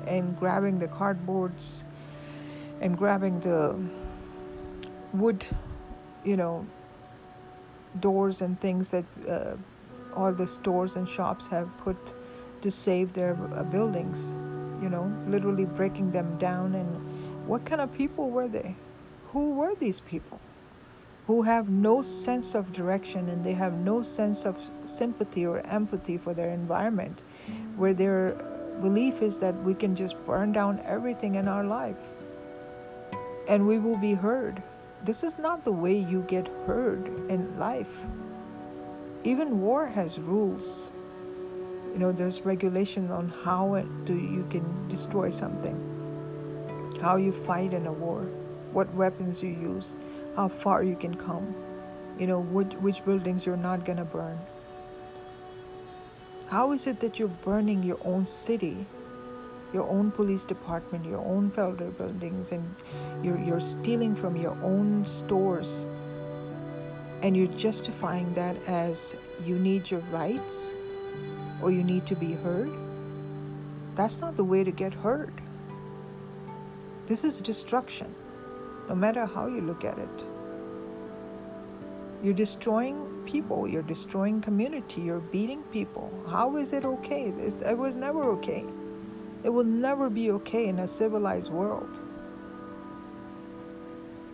and 0.06 0.38
grabbing 0.38 0.78
the 0.78 0.86
cardboards 0.86 1.82
and 2.80 2.96
grabbing 2.96 3.40
the 3.40 3.76
wood, 5.12 5.44
you 6.24 6.36
know, 6.36 6.64
doors 8.00 8.42
and 8.42 8.60
things 8.60 8.90
that 8.90 9.04
uh, 9.28 9.56
all 10.14 10.32
the 10.32 10.46
stores 10.46 10.94
and 10.96 11.08
shops 11.08 11.48
have 11.48 11.68
put 11.78 12.14
to 12.62 12.70
save 12.70 13.12
their 13.12 13.36
uh, 13.54 13.62
buildings 13.64 14.30
you 14.82 14.88
know, 14.88 15.12
literally 15.28 15.64
breaking 15.64 16.10
them 16.10 16.38
down. 16.38 16.74
And 16.74 17.46
what 17.46 17.64
kind 17.64 17.80
of 17.80 17.92
people 17.92 18.30
were 18.30 18.48
they? 18.48 18.74
Who 19.32 19.50
were 19.54 19.74
these 19.74 20.00
people? 20.00 20.40
who 21.28 21.42
have 21.42 21.68
no 21.68 22.00
sense 22.00 22.54
of 22.54 22.72
direction 22.72 23.28
and 23.28 23.44
they 23.44 23.52
have 23.52 23.74
no 23.74 24.00
sense 24.00 24.46
of 24.46 24.56
sympathy 24.86 25.44
or 25.44 25.58
empathy 25.66 26.16
for 26.16 26.32
their 26.32 26.48
environment, 26.48 27.20
where 27.76 27.92
their 27.92 28.32
belief 28.80 29.20
is 29.20 29.36
that 29.36 29.54
we 29.62 29.74
can 29.74 29.94
just 29.94 30.16
burn 30.24 30.52
down 30.52 30.80
everything 30.86 31.34
in 31.34 31.46
our 31.46 31.64
life 31.64 31.98
and 33.46 33.66
we 33.66 33.78
will 33.78 33.98
be 33.98 34.14
heard. 34.14 34.62
This 35.04 35.22
is 35.22 35.38
not 35.38 35.64
the 35.64 35.72
way 35.72 35.98
you 35.98 36.22
get 36.28 36.48
heard 36.66 37.06
in 37.28 37.58
life. 37.58 38.06
Even 39.24 39.60
war 39.60 39.86
has 39.86 40.18
rules. 40.18 40.92
You 41.92 41.98
know, 41.98 42.12
there's 42.12 42.42
regulation 42.42 43.10
on 43.10 43.32
how 43.44 43.84
do 44.04 44.14
you 44.14 44.46
can 44.50 44.88
destroy 44.88 45.30
something, 45.30 45.76
how 47.00 47.16
you 47.16 47.32
fight 47.32 47.72
in 47.72 47.86
a 47.86 47.92
war, 47.92 48.22
what 48.72 48.92
weapons 48.94 49.42
you 49.42 49.50
use. 49.50 49.96
How 50.38 50.46
far 50.46 50.84
you 50.84 50.94
can 50.94 51.16
come, 51.16 51.52
you 52.16 52.28
know, 52.28 52.38
which, 52.38 52.72
which 52.74 53.04
buildings 53.04 53.44
you're 53.44 53.56
not 53.56 53.84
going 53.84 53.98
to 53.98 54.04
burn. 54.04 54.38
How 56.46 56.70
is 56.70 56.86
it 56.86 57.00
that 57.00 57.18
you're 57.18 57.26
burning 57.42 57.82
your 57.82 57.98
own 58.04 58.24
city, 58.24 58.86
your 59.72 59.88
own 59.88 60.12
police 60.12 60.44
department, 60.44 61.04
your 61.04 61.18
own 61.18 61.50
federal 61.50 61.90
buildings, 61.90 62.52
and 62.52 62.72
you're, 63.20 63.40
you're 63.40 63.60
stealing 63.60 64.14
from 64.14 64.36
your 64.36 64.56
own 64.62 65.04
stores, 65.08 65.88
and 67.22 67.36
you're 67.36 67.48
justifying 67.48 68.32
that 68.34 68.56
as 68.68 69.16
you 69.44 69.58
need 69.58 69.90
your 69.90 70.04
rights 70.12 70.74
or 71.62 71.70
you 71.70 71.82
need 71.82 72.06
to 72.06 72.14
be 72.14 72.32
heard? 72.32 72.72
That's 73.94 74.20
not 74.20 74.36
the 74.36 74.44
way 74.44 74.64
to 74.64 74.70
get 74.70 74.94
heard. 74.94 75.32
This 77.06 77.24
is 77.24 77.40
destruction 77.40 78.14
no 78.88 78.94
matter 78.94 79.26
how 79.26 79.46
you 79.46 79.60
look 79.60 79.84
at 79.84 79.98
it. 79.98 80.26
You're 82.22 82.34
destroying 82.34 83.06
people, 83.26 83.68
you're 83.68 83.82
destroying 83.82 84.40
community, 84.40 85.02
you're 85.02 85.20
beating 85.20 85.62
people. 85.64 86.10
How 86.28 86.56
is 86.56 86.72
it 86.72 86.84
okay? 86.84 87.30
This, 87.30 87.60
it 87.60 87.76
was 87.76 87.94
never 87.96 88.24
okay. 88.30 88.64
It 89.44 89.50
will 89.50 89.64
never 89.64 90.10
be 90.10 90.30
okay 90.32 90.66
in 90.66 90.80
a 90.80 90.88
civilized 90.88 91.52
world. 91.52 92.00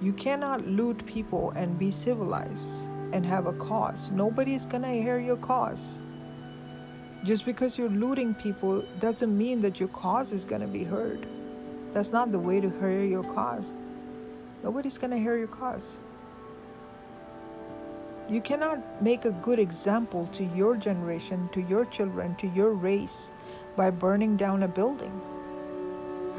You 0.00 0.12
cannot 0.12 0.66
loot 0.66 1.04
people 1.04 1.50
and 1.56 1.78
be 1.78 1.90
civilized 1.90 2.88
and 3.12 3.24
have 3.26 3.46
a 3.46 3.52
cause. 3.52 4.10
Nobody's 4.10 4.66
gonna 4.66 4.92
hear 4.92 5.18
your 5.18 5.36
cause. 5.36 6.00
Just 7.24 7.44
because 7.44 7.78
you're 7.78 7.88
looting 7.88 8.34
people 8.34 8.84
doesn't 9.00 9.36
mean 9.36 9.62
that 9.62 9.80
your 9.80 9.88
cause 9.88 10.32
is 10.32 10.44
gonna 10.44 10.66
be 10.66 10.84
heard. 10.84 11.26
That's 11.94 12.10
not 12.12 12.32
the 12.32 12.38
way 12.38 12.60
to 12.60 12.68
hear 12.80 13.04
your 13.04 13.22
cause. 13.22 13.72
Nobody's 14.64 14.96
going 14.96 15.10
to 15.10 15.18
hear 15.18 15.36
your 15.36 15.46
cause. 15.46 15.98
You 18.30 18.40
cannot 18.40 19.02
make 19.02 19.26
a 19.26 19.30
good 19.30 19.58
example 19.58 20.26
to 20.32 20.42
your 20.42 20.74
generation, 20.74 21.50
to 21.52 21.60
your 21.60 21.84
children, 21.84 22.34
to 22.36 22.48
your 22.48 22.70
race 22.70 23.30
by 23.76 23.90
burning 23.90 24.38
down 24.38 24.62
a 24.62 24.68
building. 24.68 25.12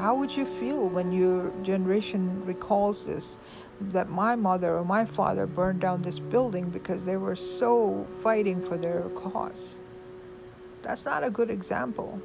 How 0.00 0.16
would 0.16 0.36
you 0.36 0.44
feel 0.44 0.88
when 0.88 1.12
your 1.12 1.52
generation 1.62 2.44
recalls 2.44 3.06
this? 3.06 3.38
That 3.80 4.10
my 4.10 4.34
mother 4.34 4.76
or 4.76 4.84
my 4.84 5.04
father 5.04 5.46
burned 5.46 5.80
down 5.80 6.02
this 6.02 6.18
building 6.18 6.68
because 6.70 7.04
they 7.04 7.16
were 7.16 7.36
so 7.36 8.06
fighting 8.22 8.64
for 8.64 8.76
their 8.76 9.02
cause. 9.10 9.78
That's 10.86 11.04
not 11.04 11.24
a 11.24 11.30
good 11.30 11.50
example. 11.50 12.22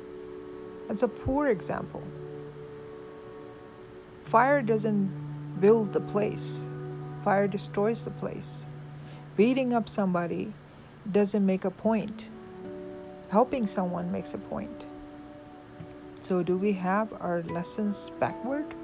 That's 0.88 1.02
a 1.02 1.08
poor 1.08 1.48
example. 1.48 2.04
Fire 4.24 4.62
doesn't 4.62 5.60
build 5.60 5.94
the 5.94 6.00
place, 6.00 6.68
fire 7.24 7.48
destroys 7.48 8.04
the 8.04 8.12
place. 8.12 8.68
Beating 9.36 9.74
up 9.74 9.90
somebody 9.90 10.54
doesn't 11.12 11.44
make 11.44 11.66
a 11.66 11.72
point, 11.72 12.30
helping 13.30 13.66
someone 13.66 14.12
makes 14.12 14.36
a 14.36 14.38
point. 14.38 14.86
So, 16.22 16.44
do 16.44 16.56
we 16.56 16.74
have 16.74 17.12
our 17.20 17.42
lessons 17.42 18.12
backward? 18.20 18.76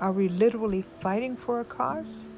Are 0.00 0.10
we 0.10 0.28
literally 0.28 0.82
fighting 0.82 1.36
for 1.36 1.60
a 1.60 1.64
cause? 1.64 2.28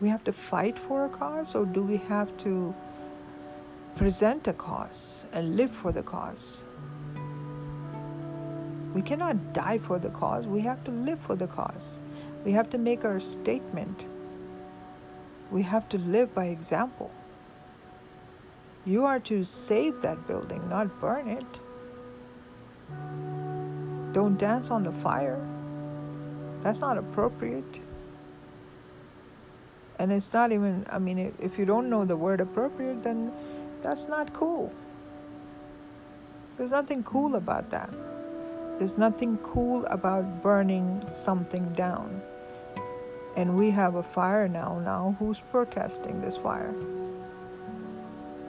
We 0.00 0.08
have 0.08 0.24
to 0.24 0.32
fight 0.32 0.78
for 0.78 1.04
a 1.04 1.10
cause, 1.10 1.54
or 1.54 1.66
do 1.66 1.82
we 1.82 1.98
have 2.08 2.34
to 2.38 2.74
present 3.96 4.48
a 4.48 4.52
cause 4.52 5.26
and 5.32 5.56
live 5.56 5.70
for 5.70 5.92
the 5.92 6.02
cause? 6.02 6.64
We 8.94 9.02
cannot 9.02 9.52
die 9.52 9.78
for 9.78 9.98
the 9.98 10.10
cause, 10.10 10.46
we 10.46 10.60
have 10.60 10.84
to 10.84 10.90
live 10.90 11.18
for 11.20 11.36
the 11.36 11.46
cause. 11.46 12.00
We 12.44 12.52
have 12.52 12.68
to 12.70 12.78
make 12.78 13.04
our 13.04 13.20
statement. 13.20 14.06
We 15.50 15.62
have 15.62 15.88
to 15.90 15.98
live 15.98 16.34
by 16.34 16.46
example. 16.46 17.10
You 18.84 19.04
are 19.04 19.20
to 19.20 19.44
save 19.44 20.02
that 20.02 20.26
building, 20.26 20.68
not 20.68 21.00
burn 21.00 21.28
it. 21.28 21.60
Don't 24.12 24.36
dance 24.38 24.70
on 24.70 24.82
the 24.82 24.92
fire. 24.92 25.40
That's 26.62 26.80
not 26.80 26.98
appropriate. 26.98 27.80
And 29.98 30.10
it's 30.10 30.32
not 30.32 30.50
even, 30.52 30.84
I 30.90 30.98
mean, 30.98 31.32
if 31.38 31.58
you 31.58 31.64
don't 31.64 31.88
know 31.88 32.04
the 32.04 32.16
word 32.16 32.40
appropriate, 32.40 33.02
then 33.02 33.32
that's 33.82 34.08
not 34.08 34.32
cool. 34.32 34.72
There's 36.56 36.70
nothing 36.70 37.02
cool 37.02 37.34
about 37.34 37.70
that. 37.70 37.90
There's 38.78 38.96
nothing 38.96 39.38
cool 39.38 39.84
about 39.86 40.42
burning 40.42 41.04
something 41.10 41.72
down. 41.72 42.22
And 43.36 43.56
we 43.56 43.70
have 43.70 43.96
a 43.96 44.02
fire 44.02 44.48
now. 44.48 44.80
Now, 44.84 45.16
who's 45.18 45.40
protesting 45.40 46.20
this 46.20 46.36
fire? 46.36 46.74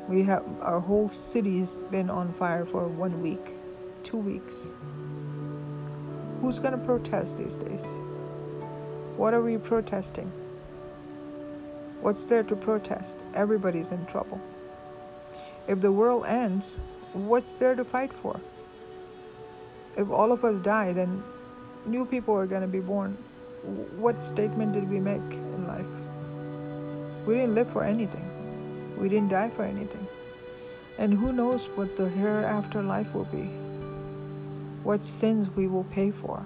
We 0.08 0.24
have 0.24 0.44
our 0.62 0.80
whole 0.80 1.08
city's 1.08 1.82
been 1.90 2.10
on 2.10 2.34
fire 2.34 2.66
for 2.66 2.88
one 2.88 3.22
week, 3.22 3.52
two 4.04 4.18
weeks. 4.18 4.74
Who's 6.42 6.60
going 6.60 6.74
to 6.74 6.86
protest 6.86 7.38
these 7.38 7.56
days? 7.56 8.02
What 9.16 9.34
are 9.34 9.42
we 9.42 9.58
protesting? 9.58 10.32
What's 12.02 12.26
there 12.26 12.44
to 12.44 12.56
protest? 12.56 13.18
Everybody's 13.34 13.92
in 13.92 14.06
trouble. 14.08 14.42
If 15.68 15.82
the 15.82 15.92
world 15.92 16.26
ends, 16.26 16.80
what's 17.14 17.56
there 17.56 17.76
to 17.76 17.86
fight 17.86 18.12
for? 18.14 18.40
if 19.98 20.10
all 20.10 20.32
of 20.32 20.44
us 20.44 20.60
die, 20.60 20.94
then 20.94 21.24
new 21.86 22.06
people 22.06 22.36
are 22.36 22.48
going 22.48 22.62
to 22.62 22.68
be 22.68 22.80
born. 22.80 23.18
What 23.98 24.24
statement 24.24 24.74
did 24.74 24.90
we 24.90 25.00
make 25.00 25.22
in 25.34 25.68
life? 25.68 25.86
We 27.26 27.36
didn't 27.36 27.56
live 27.56 27.70
for 27.70 27.84
anything, 27.84 28.98
we 28.98 29.10
didn't 29.10 29.30
die 29.30 29.50
for 29.50 29.64
anything. 29.64 30.06
And 30.98 31.14
who 31.14 31.34
knows 31.34 31.66
what 31.76 31.96
the 31.96 32.08
hereafter 32.08 32.84
life 32.84 33.14
will 33.14 33.26
be? 33.26 33.46
What 34.84 35.06
sins 35.06 35.50
we 35.50 35.68
will 35.68 35.86
pay 35.86 36.12
for? 36.12 36.46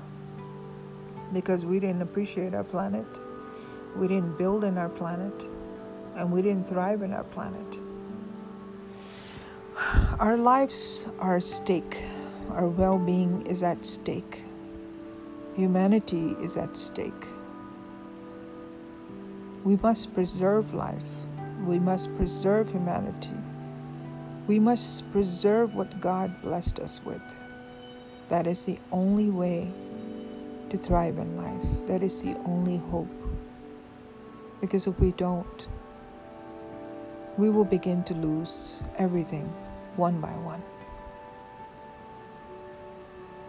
Because 1.33 1.65
we 1.65 1.79
didn't 1.79 2.01
appreciate 2.01 2.53
our 2.53 2.63
planet, 2.63 3.19
we 3.95 4.07
didn't 4.07 4.37
build 4.37 4.63
in 4.63 4.77
our 4.77 4.89
planet, 4.89 5.47
and 6.15 6.31
we 6.31 6.41
didn't 6.41 6.69
thrive 6.69 7.01
in 7.01 7.13
our 7.13 7.23
planet. 7.23 7.79
Our 10.19 10.37
lives 10.37 11.07
are 11.19 11.37
at 11.37 11.43
stake 11.43 12.03
our 12.57 12.67
well 12.67 12.97
being 12.97 13.45
is 13.45 13.61
at 13.61 13.85
stake. 13.85 14.43
Humanity 15.55 16.35
is 16.41 16.57
at 16.57 16.77
stake. 16.77 17.27
We 19.63 19.77
must 19.77 20.13
preserve 20.13 20.73
life. 20.73 21.03
We 21.65 21.77
must 21.77 22.15
preserve 22.15 22.71
humanity. 22.71 23.37
We 24.47 24.59
must 24.59 25.11
preserve 25.11 25.75
what 25.75 25.99
God 25.99 26.41
blessed 26.41 26.79
us 26.79 26.99
with. 27.05 27.21
That 28.29 28.47
is 28.47 28.63
the 28.63 28.79
only 28.91 29.29
way 29.29 29.69
to 30.69 30.77
thrive 30.77 31.17
in 31.17 31.37
life. 31.37 31.87
That 31.87 32.01
is 32.01 32.23
the 32.23 32.35
only 32.45 32.77
hope. 32.77 33.11
Because 34.61 34.87
if 34.87 34.99
we 34.99 35.11
don't, 35.11 35.67
we 37.37 37.49
will 37.49 37.65
begin 37.65 38.03
to 38.05 38.13
lose 38.15 38.83
everything 38.97 39.53
one 39.97 40.21
by 40.21 40.31
one 40.37 40.63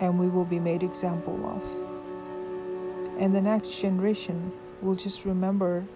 and 0.00 0.18
we 0.18 0.28
will 0.28 0.44
be 0.44 0.58
made 0.58 0.82
example 0.82 1.34
of. 1.46 3.20
And 3.20 3.34
the 3.34 3.40
next 3.40 3.80
generation 3.80 4.52
will 4.80 4.94
just 4.94 5.24
remember 5.24 5.86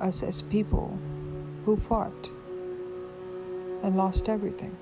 us 0.00 0.22
as 0.22 0.42
people 0.42 0.98
who 1.64 1.76
fought 1.76 2.30
and 3.82 3.96
lost 3.96 4.28
everything. 4.28 4.76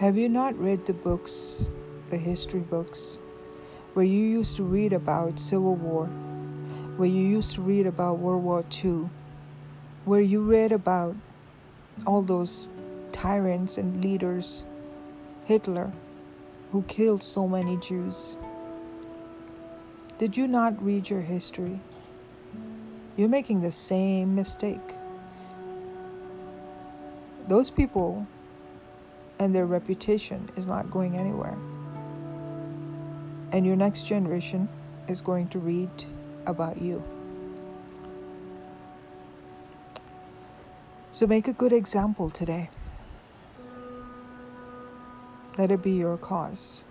Have 0.00 0.16
you 0.16 0.28
not 0.28 0.58
read 0.58 0.86
the 0.86 0.92
books, 0.92 1.66
the 2.10 2.16
history 2.16 2.60
books, 2.60 3.18
where 3.92 4.04
you 4.04 4.26
used 4.26 4.56
to 4.56 4.64
read 4.64 4.92
about 4.92 5.38
Civil 5.38 5.76
War, 5.76 6.06
where 6.96 7.08
you 7.08 7.22
used 7.22 7.54
to 7.54 7.60
read 7.60 7.86
about 7.86 8.18
World 8.18 8.42
War 8.42 8.64
II, 8.84 9.08
where 10.04 10.20
you 10.20 10.42
read 10.42 10.72
about 10.72 11.14
all 12.06 12.22
those 12.22 12.68
tyrants 13.12 13.78
and 13.78 14.02
leaders 14.02 14.64
Hitler, 15.44 15.92
who 16.72 16.82
killed 16.82 17.22
so 17.22 17.46
many 17.46 17.76
Jews. 17.76 18.36
Did 20.18 20.36
you 20.36 20.48
not 20.48 20.82
read 20.82 21.10
your 21.10 21.20
history? 21.20 21.80
You're 23.16 23.28
making 23.28 23.60
the 23.60 23.70
same 23.70 24.34
mistake. 24.34 24.94
Those 27.46 27.70
people 27.70 28.26
and 29.38 29.54
their 29.54 29.66
reputation 29.66 30.48
is 30.56 30.66
not 30.66 30.90
going 30.90 31.18
anywhere. 31.18 31.58
And 33.52 33.66
your 33.66 33.76
next 33.76 34.04
generation 34.04 34.68
is 35.06 35.20
going 35.20 35.48
to 35.48 35.58
read 35.58 35.90
about 36.46 36.80
you. 36.80 37.04
So 41.14 41.28
make 41.28 41.46
a 41.46 41.52
good 41.52 41.72
example 41.72 42.28
today. 42.28 42.70
Let 45.56 45.70
it 45.70 45.80
be 45.80 45.92
your 45.92 46.16
cause. 46.16 46.84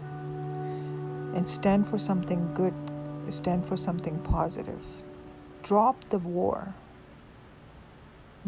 And 1.35 1.43
stand 1.45 1.89
for 1.89 1.99
something 1.99 2.53
good, 2.53 2.73
stand 3.27 3.65
for 3.67 3.75
something 3.75 4.19
positive. 4.19 4.85
Drop 5.61 6.09
the 6.09 6.19
war. 6.19 6.73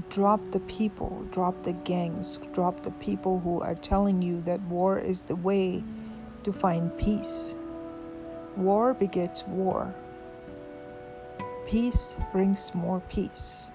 Drop 0.09 0.39
the 0.51 0.61
people, 0.61 1.27
drop 1.29 1.63
the 1.63 1.73
gangs, 1.73 2.39
drop 2.53 2.83
the 2.83 2.91
people 2.91 3.41
who 3.41 3.59
are 3.59 3.75
telling 3.75 4.21
you 4.21 4.39
that 4.43 4.61
war 4.61 4.97
is 4.97 5.23
the 5.23 5.35
way 5.35 5.83
to 6.45 6.53
find 6.53 6.97
peace. 6.97 7.57
War 8.55 8.93
begets 8.93 9.43
war. 9.43 9.93
Peace 11.67 12.15
brings 12.31 12.73
more 12.73 13.01
peace. 13.09 13.73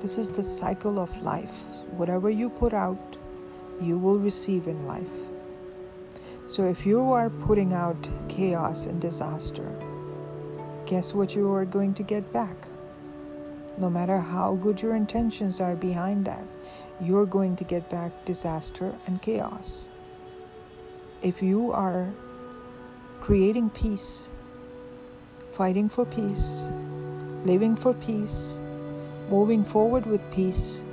This 0.00 0.16
is 0.16 0.30
the 0.30 0.42
cycle 0.42 0.98
of 0.98 1.22
life. 1.22 1.62
Whatever 1.90 2.30
you 2.30 2.48
put 2.48 2.72
out, 2.72 3.16
you 3.82 3.98
will 3.98 4.18
receive 4.18 4.66
in 4.66 4.86
life. 4.86 5.06
So 6.48 6.64
if 6.64 6.86
you 6.86 7.12
are 7.12 7.28
putting 7.28 7.74
out 7.74 8.08
chaos 8.28 8.86
and 8.86 8.98
disaster, 8.98 9.70
guess 10.86 11.12
what 11.12 11.36
you 11.36 11.52
are 11.52 11.66
going 11.66 11.92
to 11.94 12.02
get 12.02 12.32
back? 12.32 12.56
No 13.76 13.90
matter 13.90 14.18
how 14.18 14.54
good 14.54 14.80
your 14.80 14.96
intentions 14.96 15.60
are 15.60 15.76
behind 15.76 16.24
that, 16.24 16.44
you're 17.00 17.26
going 17.26 17.54
to 17.56 17.64
get 17.64 17.88
back 17.90 18.24
disaster 18.24 18.94
and 19.06 19.20
chaos. 19.20 19.90
If 21.20 21.42
you 21.42 21.72
are 21.72 22.08
creating 23.20 23.68
peace, 23.70 24.30
fighting 25.52 25.90
for 25.90 26.06
peace, 26.06 26.72
living 27.44 27.76
for 27.76 27.92
peace, 27.92 28.60
moving 29.30 29.64
forward 29.64 30.06
with 30.06 30.20
peace, 30.32 30.84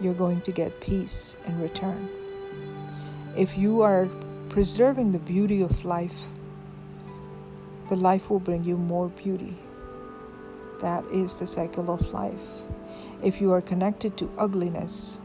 you're 0.00 0.14
going 0.14 0.42
to 0.42 0.52
get 0.52 0.78
peace 0.80 1.36
in 1.46 1.58
return. 1.58 2.08
If 3.34 3.56
you 3.56 3.80
are 3.80 4.08
preserving 4.50 5.12
the 5.12 5.18
beauty 5.18 5.62
of 5.62 5.84
life, 5.84 6.16
the 7.88 7.96
life 7.96 8.28
will 8.28 8.40
bring 8.40 8.62
you 8.62 8.76
more 8.76 9.08
beauty. 9.08 9.56
That 10.80 11.04
is 11.06 11.36
the 11.36 11.46
cycle 11.46 11.90
of 11.90 12.12
life. 12.12 12.46
If 13.22 13.40
you 13.40 13.52
are 13.52 13.62
connected 13.62 14.18
to 14.18 14.30
ugliness, 14.36 15.18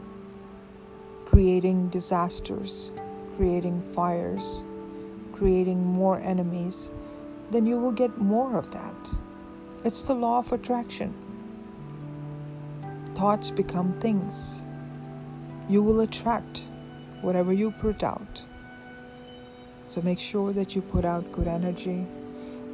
creating 1.26 1.88
disasters, 1.88 2.92
creating 3.36 3.82
fires, 3.94 4.62
creating 5.34 5.84
more 5.84 6.18
enemies, 6.20 6.90
then 7.50 7.66
you 7.66 7.76
will 7.76 7.92
get 7.92 8.16
more 8.16 8.56
of 8.56 8.70
that. 8.70 9.14
It's 9.84 10.04
the 10.04 10.14
law 10.14 10.38
of 10.38 10.52
attraction. 10.52 11.12
Thoughts 13.22 13.50
become 13.50 13.92
things. 14.00 14.64
You 15.68 15.80
will 15.80 16.00
attract 16.00 16.64
whatever 17.20 17.52
you 17.52 17.70
put 17.70 18.02
out. 18.02 18.42
So 19.86 20.02
make 20.02 20.18
sure 20.18 20.52
that 20.52 20.74
you 20.74 20.82
put 20.82 21.04
out 21.04 21.30
good 21.30 21.46
energy. 21.46 22.04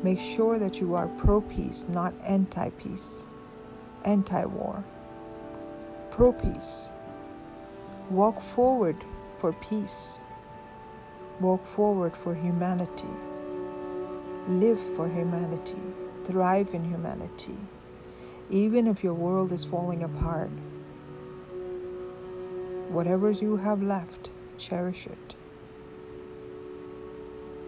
Make 0.02 0.18
sure 0.18 0.58
that 0.58 0.80
you 0.80 0.94
are 0.94 1.06
pro 1.06 1.42
peace, 1.42 1.84
not 1.90 2.14
anti 2.24 2.70
peace, 2.70 3.26
anti 4.06 4.42
war. 4.46 4.82
Pro 6.10 6.32
peace. 6.32 6.92
Walk 8.08 8.42
forward 8.54 8.96
for 9.36 9.52
peace. 9.52 10.22
Walk 11.40 11.66
forward 11.66 12.16
for 12.16 12.34
humanity. 12.34 13.14
Live 14.48 14.80
for 14.96 15.10
humanity. 15.10 15.82
Thrive 16.24 16.72
in 16.72 16.84
humanity. 16.84 17.58
Even 18.50 18.86
if 18.86 19.04
your 19.04 19.14
world 19.14 19.52
is 19.52 19.64
falling 19.64 20.02
apart, 20.04 20.50
whatever 22.88 23.30
you 23.30 23.56
have 23.56 23.82
left, 23.82 24.30
cherish 24.56 25.06
it. 25.06 25.34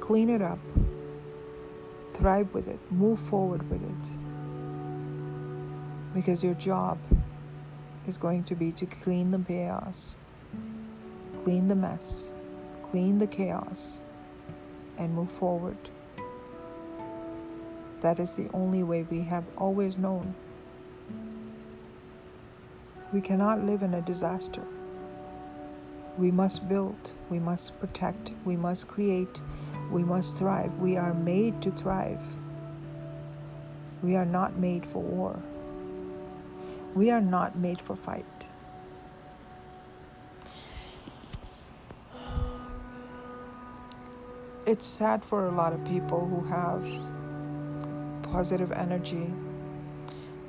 Clean 0.00 0.30
it 0.30 0.40
up. 0.40 0.58
Thrive 2.14 2.52
with 2.54 2.68
it. 2.68 2.78
Move 2.90 3.20
forward 3.28 3.68
with 3.70 3.82
it. 3.82 4.12
Because 6.14 6.42
your 6.42 6.54
job 6.54 6.98
is 8.06 8.16
going 8.16 8.44
to 8.44 8.54
be 8.54 8.72
to 8.72 8.86
clean 8.86 9.30
the 9.30 9.38
chaos, 9.38 10.16
clean 11.44 11.68
the 11.68 11.76
mess, 11.76 12.32
clean 12.82 13.18
the 13.18 13.26
chaos, 13.26 14.00
and 14.98 15.14
move 15.14 15.30
forward. 15.32 15.76
That 18.00 18.18
is 18.18 18.32
the 18.32 18.48
only 18.54 18.82
way 18.82 19.02
we 19.02 19.20
have 19.22 19.44
always 19.56 19.98
known. 19.98 20.34
We 23.12 23.20
cannot 23.20 23.64
live 23.64 23.82
in 23.82 23.94
a 23.94 24.00
disaster. 24.00 24.62
We 26.16 26.30
must 26.30 26.68
build, 26.68 27.12
we 27.28 27.40
must 27.40 27.78
protect, 27.80 28.32
we 28.44 28.56
must 28.56 28.86
create, 28.86 29.40
we 29.90 30.04
must 30.04 30.36
thrive. 30.36 30.72
We 30.78 30.96
are 30.96 31.12
made 31.12 31.60
to 31.62 31.72
thrive. 31.72 32.22
We 34.02 34.14
are 34.14 34.24
not 34.24 34.56
made 34.56 34.86
for 34.86 35.02
war. 35.02 35.42
We 36.94 37.10
are 37.10 37.20
not 37.20 37.56
made 37.56 37.80
for 37.80 37.96
fight. 37.96 38.48
It's 44.66 44.86
sad 44.86 45.24
for 45.24 45.46
a 45.46 45.50
lot 45.50 45.72
of 45.72 45.84
people 45.84 46.26
who 46.28 46.44
have 46.46 46.86
positive 48.22 48.70
energy, 48.70 49.32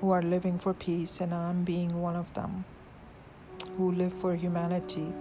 who 0.01 0.09
are 0.09 0.23
living 0.23 0.57
for 0.57 0.73
peace, 0.73 1.21
and 1.21 1.31
I'm 1.31 1.63
being 1.63 2.01
one 2.01 2.15
of 2.15 2.33
them, 2.33 2.65
who 3.77 3.91
live 3.91 4.11
for 4.13 4.35
humanity, 4.35 5.13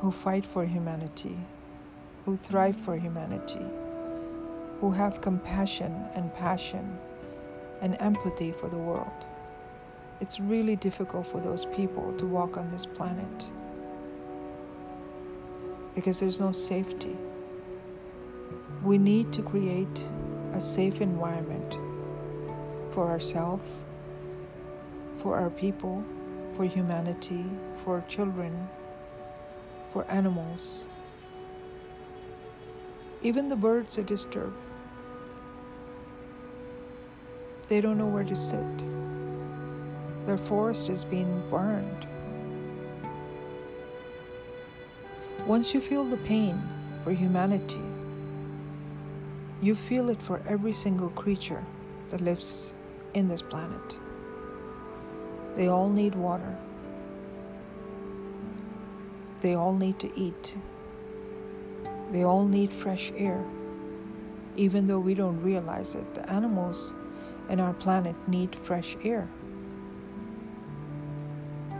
who 0.00 0.10
fight 0.10 0.44
for 0.44 0.64
humanity, 0.64 1.38
who 2.24 2.36
thrive 2.36 2.76
for 2.76 2.96
humanity, 2.96 3.64
who 4.80 4.90
have 4.90 5.20
compassion 5.20 5.94
and 6.14 6.34
passion 6.34 6.98
and 7.80 7.96
empathy 8.00 8.50
for 8.50 8.68
the 8.68 8.76
world. 8.76 9.26
It's 10.20 10.40
really 10.40 10.74
difficult 10.74 11.24
for 11.24 11.40
those 11.40 11.66
people 11.66 12.12
to 12.14 12.26
walk 12.26 12.56
on 12.56 12.68
this 12.72 12.84
planet 12.84 13.52
because 15.94 16.18
there's 16.18 16.40
no 16.40 16.50
safety. 16.50 17.16
We 18.82 18.98
need 18.98 19.32
to 19.34 19.42
create 19.42 20.04
a 20.52 20.60
safe 20.60 21.00
environment 21.00 21.76
for 22.92 23.08
ourselves, 23.08 23.68
for 25.18 25.36
our 25.36 25.50
people, 25.50 26.04
for 26.56 26.64
humanity, 26.64 27.44
for 27.84 28.04
children, 28.08 28.68
for 29.92 30.04
animals. 30.10 30.86
Even 33.22 33.48
the 33.48 33.56
birds 33.56 33.98
are 33.98 34.02
disturbed. 34.02 34.56
They 37.68 37.80
don't 37.80 37.98
know 37.98 38.06
where 38.06 38.24
to 38.24 38.34
sit. 38.34 38.78
Their 40.26 40.38
forest 40.38 40.88
is 40.88 41.04
being 41.04 41.42
burned. 41.50 42.06
Once 45.46 45.74
you 45.74 45.80
feel 45.80 46.04
the 46.04 46.16
pain 46.18 46.60
for 47.04 47.12
humanity, 47.12 47.80
you 49.62 49.74
feel 49.74 50.08
it 50.08 50.20
for 50.20 50.40
every 50.48 50.72
single 50.72 51.10
creature 51.10 51.64
that 52.10 52.20
lives 52.20 52.74
in 53.14 53.28
this 53.28 53.42
planet. 53.42 53.98
They 55.56 55.68
all 55.68 55.88
need 55.88 56.14
water. 56.14 56.56
They 59.40 59.54
all 59.54 59.74
need 59.74 59.98
to 60.00 60.10
eat. 60.18 60.56
They 62.12 62.24
all 62.24 62.44
need 62.44 62.72
fresh 62.72 63.12
air. 63.16 63.44
Even 64.56 64.86
though 64.86 64.98
we 64.98 65.14
don't 65.14 65.40
realize 65.42 65.94
it, 65.94 66.14
the 66.14 66.28
animals 66.30 66.92
in 67.48 67.60
our 67.60 67.72
planet 67.72 68.16
need 68.28 68.54
fresh 68.64 68.96
air. 69.04 69.28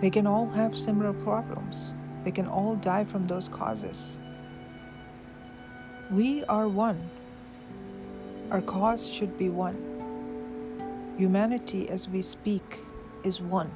They 0.01 0.11
can 0.11 0.27
all 0.27 0.49
have 0.49 0.77
similar 0.77 1.13
problems. 1.13 1.93
They 2.25 2.31
can 2.31 2.47
all 2.47 2.77
die 2.77 3.05
from 3.05 3.27
those 3.27 3.49
causes. 3.49 4.19
We 6.11 6.45
are 6.45 6.69
one. 6.69 6.99
Our 8.51 8.63
cause 8.63 9.09
should 9.09 9.39
be 9.39 9.49
one. 9.49 9.90
Humanity, 11.21 11.87
as 11.91 12.09
we 12.09 12.23
speak, 12.23 12.79
is 13.25 13.43
one. 13.43 13.71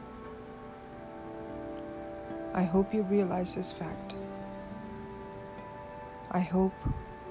I 2.54 2.62
hope 2.62 2.94
you 2.94 3.02
realize 3.02 3.54
this 3.54 3.70
fact. 3.70 4.14
I 6.30 6.40
hope 6.40 6.72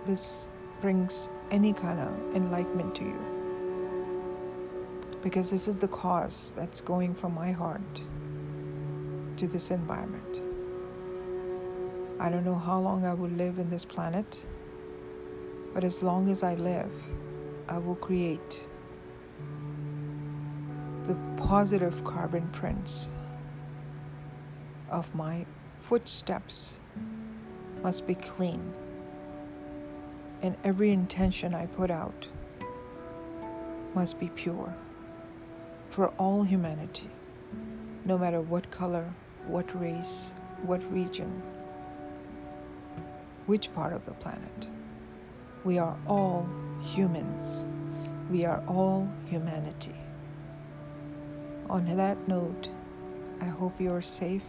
this 0.06 0.48
brings 0.82 1.30
any 1.50 1.74
kind 1.74 2.00
of 2.00 2.36
enlightenment 2.36 2.94
to 2.98 3.04
you. 3.06 3.20
Because 5.24 5.50
this 5.50 5.68
is 5.68 5.80
the 5.80 5.88
cause 5.88 6.54
that's 6.56 6.80
going 6.80 7.16
from 7.16 7.34
my 7.34 7.52
heart 7.52 7.82
to 9.38 9.48
this 9.48 9.72
environment. 9.72 10.42
I 12.20 12.30
don't 12.30 12.46
know 12.46 12.60
how 12.60 12.80
long 12.80 13.04
I 13.04 13.16
will 13.16 13.32
live 13.32 13.58
in 13.58 13.72
this 13.72 13.84
planet, 13.84 14.46
but 15.74 15.84
as 15.84 16.04
long 16.04 16.30
as 16.30 16.44
I 16.44 16.54
live, 16.54 16.92
I 17.68 17.80
will 17.80 17.96
create 17.96 18.62
positive 21.48 22.04
carbon 22.06 22.48
prints 22.54 23.10
of 24.90 25.14
my 25.14 25.46
footsteps 25.82 26.80
must 27.84 28.08
be 28.08 28.16
clean. 28.16 28.74
And 30.42 30.56
every 30.64 30.92
intention 30.92 31.54
I 31.54 31.66
put 31.66 31.92
out 31.92 32.28
must 33.94 34.20
be 34.20 34.30
pure 34.30 34.74
for 35.90 36.08
all 36.18 36.44
humanity, 36.44 37.10
no 38.06 38.18
matter 38.18 38.40
what 38.40 38.72
color, 38.72 39.14
what 39.46 39.80
race, 39.80 40.34
what 40.64 40.82
region, 40.92 41.44
which 43.48 43.74
part 43.74 43.92
of 43.92 44.06
the 44.06 44.14
planet. 44.14 44.68
We 45.66 45.78
are 45.78 45.98
all 46.08 46.48
humans. 46.82 47.66
We 48.32 48.46
are 48.46 48.64
all 48.68 49.10
humanity. 49.26 50.03
On 51.74 51.98
that 51.98 52.28
note, 52.28 52.70
I 53.42 53.46
hope 53.46 53.82
you 53.82 53.92
are 53.92 54.02
safe. 54.04 54.44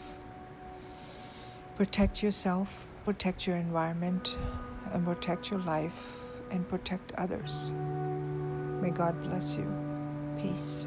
Protect 1.75 2.23
yourself, 2.23 2.87
protect 3.07 3.47
your 3.47 3.57
environment, 3.57 4.37
and 4.93 5.07
protect 5.07 5.51
your 5.51 5.61
life 5.61 6.19
and 6.51 6.69
protect 6.69 7.13
others. 7.13 7.73
May 8.83 8.91
God 8.91 9.23
bless 9.23 9.57
you. 9.57 9.67
Peace. 10.39 10.87